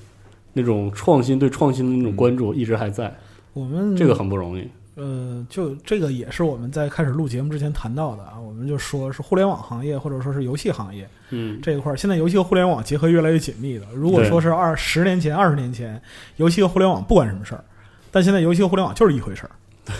[0.56, 3.12] 那种创新对创新的那种关注一直还在，
[3.54, 4.64] 我们这个很不容易。
[4.96, 13.86] 呃，就这个也是我们在开始录节目之前谈到的啊，我们就说是互联网行业或者说是游戏行业嗯，这一块儿，现在游戏和互联网结合越来越紧密了。
[13.92, 16.00] 如果说是二十年前、二十年前，
[16.36, 17.64] 游戏和互联网不管什么事儿，
[18.12, 19.50] 但现在游戏和互联网就是一回事儿。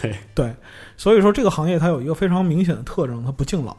[0.01, 0.55] 对， 对，
[0.97, 3.77] 所以说这个行业它有一个非常明显的特征，它不敬老，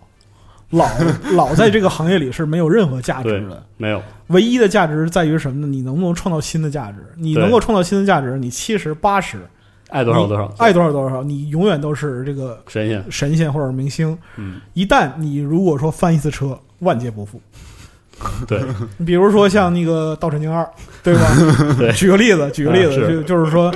[0.72, 0.88] 老
[1.32, 3.63] 老在这个行业里是没有任何价值的。
[3.78, 5.68] 没有，唯一的价值在于什么呢？
[5.68, 6.97] 你能不能创造新的价值？
[7.16, 9.39] 你能够创造新的价值，你七十八十，
[9.95, 13.03] 爱多少多少，爱多少多少，你永远都是这个神仙。
[13.09, 14.17] 神仙或者明星。
[14.35, 17.39] 嗯，一旦你如果说翻一次车，万劫不复。
[18.47, 18.61] 对，
[18.97, 20.63] 你比如说像那个《盗神经二》，
[21.03, 21.21] 对吧？
[21.77, 23.73] 对举个例子，举个例子，啊就就是说，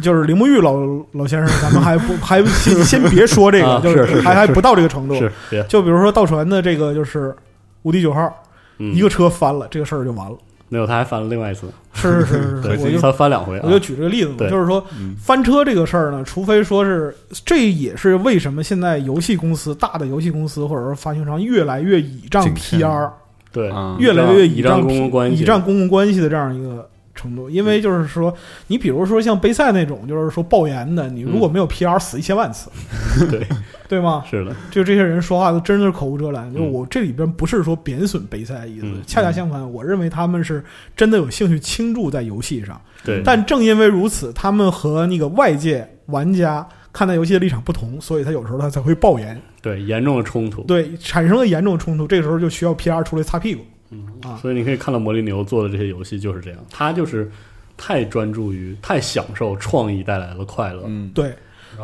[0.00, 0.74] 就是铃木玉老
[1.12, 5.14] 老先生，咱们还不还先先别说这个，啊就是还还不到这个程度。
[5.14, 7.34] 是，别，就比如说盗船的这个就是
[7.82, 8.32] 无敌九号，
[8.78, 10.36] 嗯一个车翻了，这个事儿就完了。
[10.72, 13.62] 没有，他还翻了另外一次， 是是是 是，我就他翻两回啊。
[13.64, 15.14] 我就举这个例子嘛，就是说嗯。
[15.20, 17.14] 翻车这个事儿呢，除非说是，
[17.44, 23.10] 这也是为什么现在游戏公司大的游戏公司或者说发行商越来越倚仗 PR，
[23.52, 23.96] 对，啊。
[23.98, 26.88] 越来越倚仗倚仗公共关系倚仗公共关系的这样一个
[27.22, 27.48] 程度。
[27.48, 28.34] 因为就是说，
[28.66, 32.70] 你比如说像杯赛那种，就是说爆言的，你如果没有 PR，死一千万次，
[33.30, 33.46] 对，
[33.88, 34.24] 对吗？
[34.28, 36.52] 是的，就这些人说话都真的是口无遮拦。
[36.52, 40.64] 就嗯我这里边不是说贬损杯赛的意思嗯，恰恰相反，我认为他们是
[40.96, 42.80] 真的有兴趣倾注在游戏上。
[43.04, 52.06] 对，但正因为如此，他们和那个外界玩家看待游戏的立场不同，所以他有时候他才会爆言，对严重的冲突，对，产生了严重的冲突。
[52.06, 53.62] 这个时候就需要 PR 出来擦屁股。
[53.92, 54.36] 嗯啊。
[54.42, 57.30] 所以你可以看到魔力牛做的这些游戏就是这样，他就是
[57.76, 61.10] 太专注于太享受创意带来的快乐，嗯。
[61.14, 61.34] 对，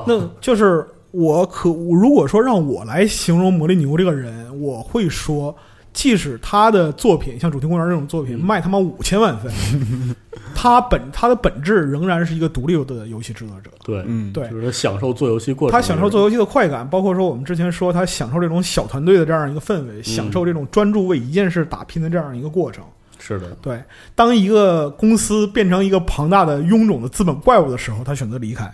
[0.07, 5.57] 那就是我可如果说让我来形容魔力牛这个人，我会说，
[5.99, 8.41] 即使他的作品像主题公园这种作品嗯。
[8.41, 9.53] 卖他妈五千万份，
[10.55, 13.71] 他本他的本质仍然是一个独立的游戏制作者。
[13.83, 14.49] 对，嗯对。
[14.49, 22.85] 就是他享受做游戏过程，他享受做游戏的快感，包括说我们之前说他享受这种小团队的这样一个氛围，享受这种专注为一件事打拼的这样一个过程。
[23.19, 23.83] 是的，对，
[24.15, 28.73] 当一个公司变成一个庞大的臃肿的资本怪物的时候，他选择离开，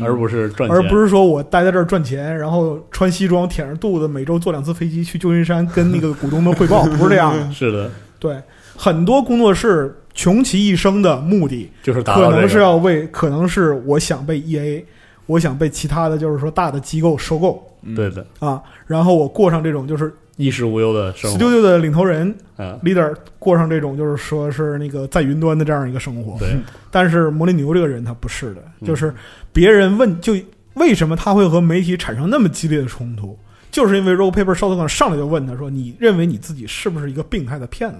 [0.00, 7.48] 而不是赚钱，而不是说我待在这儿赚钱，然后穿西装、舔着肚子，每周坐两次飞机去旧金山跟那个股东们汇报，不是这样的。
[7.52, 8.40] 是的，对，
[8.76, 14.82] 很多工作室穷其一生的目的，就是达可能是要为，可能是我想被 EA，
[15.26, 26.38] 我想被其他的就是说大的机构收购嗯对的，啊，然后我过上这种就是衣食无忧的生活，studio 的领头人啊，leader 过上这种就是说是那个在云端的这样一个生活。
[26.38, 26.56] 对，
[26.90, 28.86] 但是魔力牛这个人他不是的，嗯。
[28.86, 29.14] 就是
[29.52, 30.34] 别人问就
[30.74, 33.38] 为什么他会和媒体产生那么激烈的冲突，
[33.70, 37.98] 就是因为 Rogue Paper 烧头上上来就问他说：“你认为你自己是不是一个病态的骗子？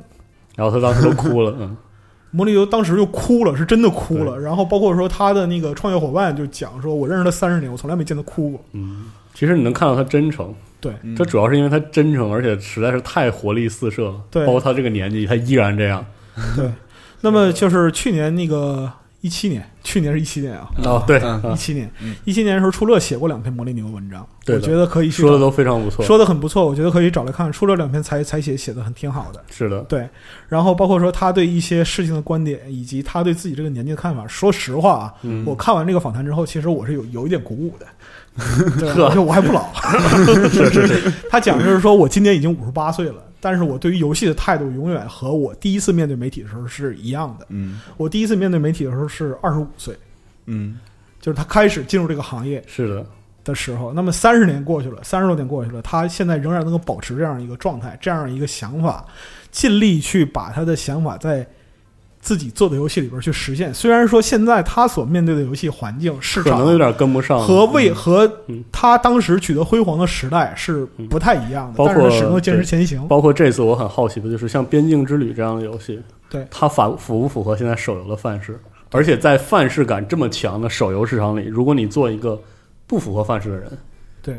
[0.57, 1.77] 然后他当时都哭了，嗯，
[2.31, 4.39] 魔力牛当时就哭了，是真的哭了。
[4.41, 8.65] 然后包括说他的那个创业伙伴就讲说，我认识他三十年，我从来没见他哭过。
[8.73, 14.21] 嗯，其实你能看到他真诚，对，嗯这主要是因为他真诚，而且实在是太活力四射了。
[14.31, 16.05] 对包括他这个年纪，他依然这样。
[16.55, 16.69] 对。
[17.21, 18.93] 那么就是去年那个
[19.23, 21.23] 一七年，去年是一七年啊，哦，对，
[21.53, 26.05] 一七年嗯，一七年的时候，初乐写过两篇魔力牛文章，对我觉得可以说的都非常不错。
[26.05, 27.51] 说的很不错，我觉得可以找来看。
[27.53, 29.41] 初乐两篇才才写写的很挺好的。
[29.49, 30.09] 是的，对，
[30.49, 34.27] 然后包括说他对一些事情的观点，以及他对自己这个年纪的看法。
[34.27, 37.87] 说实话啊，嗯，我看完这个访谈之后，其实我是有有一点鼓舞的。
[38.81, 39.73] 对，呵而且我还不老。
[40.49, 47.47] 是 是是， 他讲就是说，我今年已经五十八岁了，但是我对于游戏的态度永远和我第一次面对媒体的时候是一样的。
[47.49, 49.99] 嗯我第一次面对媒体的时候是二十五岁，
[50.47, 50.79] 嗯
[51.21, 53.07] 就是他开始进入这个行业是的，
[53.43, 53.93] 的时候。
[53.93, 59.05] 那么三十年过去了，三十多年过去了，他现在仍然能够保持这样一个状态，这样一个想法，
[59.51, 61.45] 尽力去把他的想法在
[62.23, 63.75] 自己做的游戏里边去实现。
[63.75, 67.39] 虽然说现在他所面对的游戏环境、市场可能有点跟不上。
[67.41, 73.07] 和为和嗯他当时取得辉煌的时代是不太一样的，包括始终坚持前行。
[73.09, 76.01] 包括这次我很好奇的就是像《边境之旅》这样的游戏，
[76.31, 78.59] 对它符符不符合现在手游的范式？
[78.93, 82.41] 而且在范式感这么强的手游市场里，如果你做一个
[82.87, 83.79] 不符合范式的人，
[84.23, 84.37] 对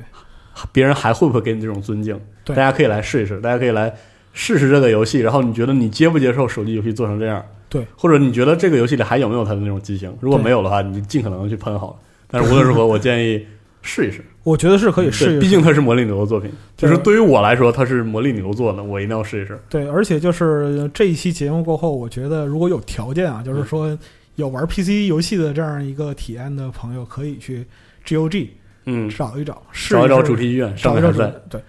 [0.72, 2.18] 别人还会不会给你这种尊敬？
[2.46, 3.94] 对大家可以来试一试，大家可以来
[4.32, 7.44] 试试这个游戏，然后你觉得你接不接受手机游戏做成这样？
[7.74, 10.16] 对，或者你觉得这个游戏里还有没有它的那种机型？
[10.22, 11.96] 如果没有的话，你尽可能去喷好了。
[12.30, 13.44] 但是无论如何，我建议
[13.82, 14.24] 试一试。
[14.44, 15.40] 我觉得是可以试一，试。
[15.40, 19.60] 毕竟它是魔力牛的作品，就是对于我来说，它是魔力牛做的，我一定要试一试。
[19.70, 23.98] 对，而且就是这一期节目过后，我觉得如果有条件啊，就是说
[24.36, 27.66] 有玩 PC 游戏的这样一个体验的朋友，可以去
[28.06, 28.50] GOG
[28.86, 31.62] 嗯，找一找，试找一找主题医院，上找一找主面还在，对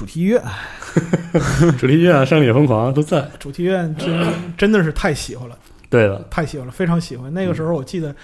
[0.00, 0.42] 主题医院，
[1.78, 3.28] 主题医院、山里也疯狂都在。
[3.38, 5.54] 主题医院真真的是太喜欢了，
[5.90, 7.32] 对的，太喜欢了，非常喜欢。
[7.34, 8.14] 那个时候我记得。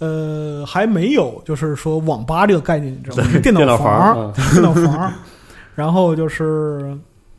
[0.00, 3.24] 呃，还没有，就是说网吧这个概念，你知道吗？
[3.32, 5.12] 是电电脑房，电脑房，
[5.74, 6.96] 然后就是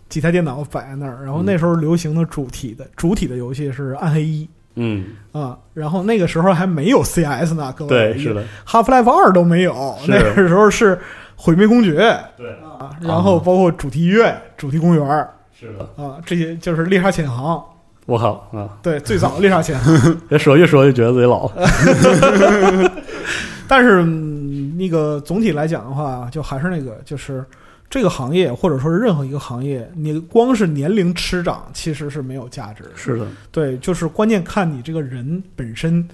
[0.10, 4.46] 几台电脑摆在那儿，然后那时候流行的主体的主体的游戏是暗黑一。
[4.76, 11.00] 嗯，啊，然后那个时候还没有 CS 呢，各位，对，是的，，Half-Life 二都没有，那个时候是
[11.38, 11.96] 毁灭公爵。
[12.36, 16.04] 对，啊，然后包括主题医院、主题公园是的。
[16.04, 17.64] 啊，这些就是猎杀潜航，
[18.06, 18.78] 我靠啊！
[18.82, 19.94] 对，最早的猎杀潜航，
[20.28, 22.92] 别说越说就觉得自己老了。
[23.68, 24.40] 但是、嗯
[24.80, 27.44] 那个总体来讲的话，就还是那个，就是
[27.90, 32.92] 这个行业或者说是任何一个行业，你光是年龄吃长其实是没有价值的。
[32.96, 36.08] 是的，对，就是关键看你这个人本身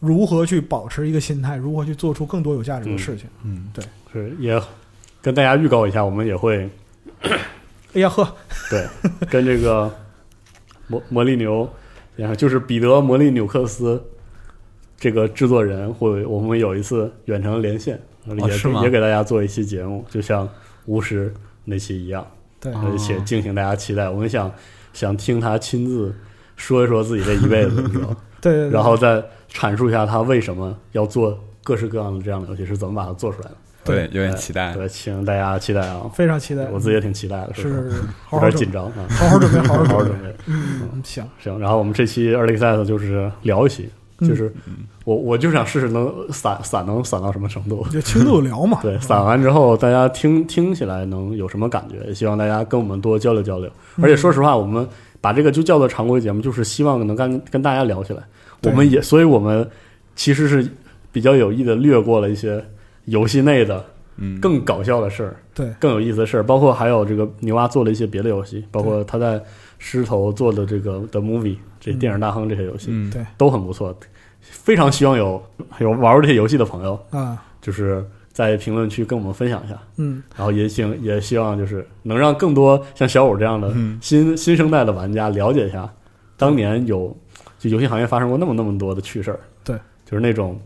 [0.00, 3.26] 如何去保持一个心态，如何去做出更多有价值的事情。
[3.44, 4.58] 嗯对是也
[5.22, 6.68] 跟大家预告一下，我们也会
[7.94, 8.26] 哎呀呵，
[8.70, 8.86] 对
[9.28, 9.90] 跟这个
[10.86, 11.68] 魔魔力牛，
[12.16, 14.02] 然后就是彼得魔力纽克斯
[14.96, 20.48] 这个制作人会，我们有一次远程连线，也是也给大家做一期节目，就像
[20.86, 21.32] 巫师
[21.64, 22.26] 那期一样，
[22.60, 24.08] 对，哦而且敬请大家期待。
[24.08, 24.52] 我们想
[24.92, 26.14] 想听他亲自
[26.56, 28.16] 说一说自己这一辈子，你知道吗？
[28.40, 33.56] 对对对，然后再阐述一下他为什么要做各式各样的这样的游戏，是怎么把它做出来的。
[33.88, 34.72] 对，有点期待。
[34.74, 36.02] 对，请大家期待啊！
[36.14, 37.90] 非常期待，我自己也挺期待的，是
[38.32, 39.92] 有点紧张啊，好好准备，好好准备。
[39.92, 40.34] 好好准备。
[40.46, 43.88] 嗯，行，行，然后我们这期二零赛的就是聊一期，
[44.20, 44.52] 嗯就是
[45.04, 47.86] 我我就想试试能散散能散到什么程度。
[47.90, 48.78] 就轻度聊嘛。
[48.82, 52.06] 对，散完之后大家听听起来能有什么感觉？
[52.06, 53.68] 也希望大家跟我们多交流交流。
[53.96, 54.86] 嗯而且说实话，我们
[55.20, 58.22] 把这个就叫做常规节目，就是希望能跟跟大家聊起来。
[58.62, 59.68] 我们也，所以我们
[60.14, 60.68] 其实是
[61.10, 62.64] 比较有意的略过了一些
[63.08, 63.84] 游戏内的
[64.16, 65.68] 嗯，更搞笑的事儿，对。
[65.78, 69.40] 更有意思的事儿，包括还有这个牛蛙做了一些别的游戏，包括他在
[69.78, 71.98] 狮头做的这个的 movie 这嗯。
[71.98, 73.10] 电影大亨这些游戏、嗯。
[73.10, 73.96] 对都很不错，
[74.40, 75.40] 非常希望有
[75.80, 83.98] 有 玩过这些游戏的朋友，啊，就是在评论区跟我们分享一下，嗯，然后也请也希望就是能让更多像小五这样的嗯。
[84.02, 85.88] 新、新生代的玩家了解一下，
[86.36, 87.16] 当年有
[87.58, 90.58] 就游戏行业发生过那么那么多的趣事儿，对，就是那种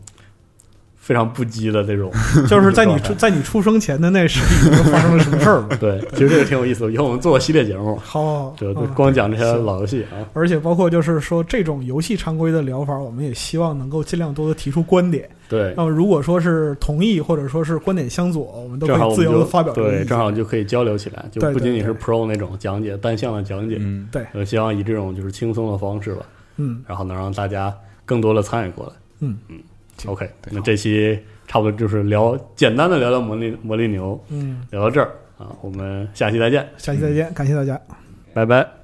[1.02, 2.10] 非常不羁的那种。
[2.48, 5.76] 就是在你出在你出生前的那十几年发生了什么事儿吧？
[5.80, 6.92] 对，其实这个挺有意思的。
[6.92, 10.22] 以后我们做个系列节目，好，就啊光讲这些老游戏啊。
[10.32, 15.28] 而且包括就是说这种游戏常规的疗法，我们也希望能够尽量多的提出观点。
[15.48, 26.24] 对，那么如果说是同意或者说是观点相左，我们都可以自由的发表对，正好就可以交流起来，就不仅仅是 Pro 那种讲解单向的讲解，嗯，对，我，希望以这种就是轻松的方式吧，
[26.56, 27.74] 嗯然后能让大家
[28.06, 28.92] 更多的参与过来。
[29.20, 29.62] 嗯嗯行
[30.06, 37.80] ，OK，那这期差不多就是聊简单的聊聊魔力魔力牛，嗯，聊到这儿啊，我们下期再见，下期再见，感谢大家。
[38.34, 38.66] 拜拜。「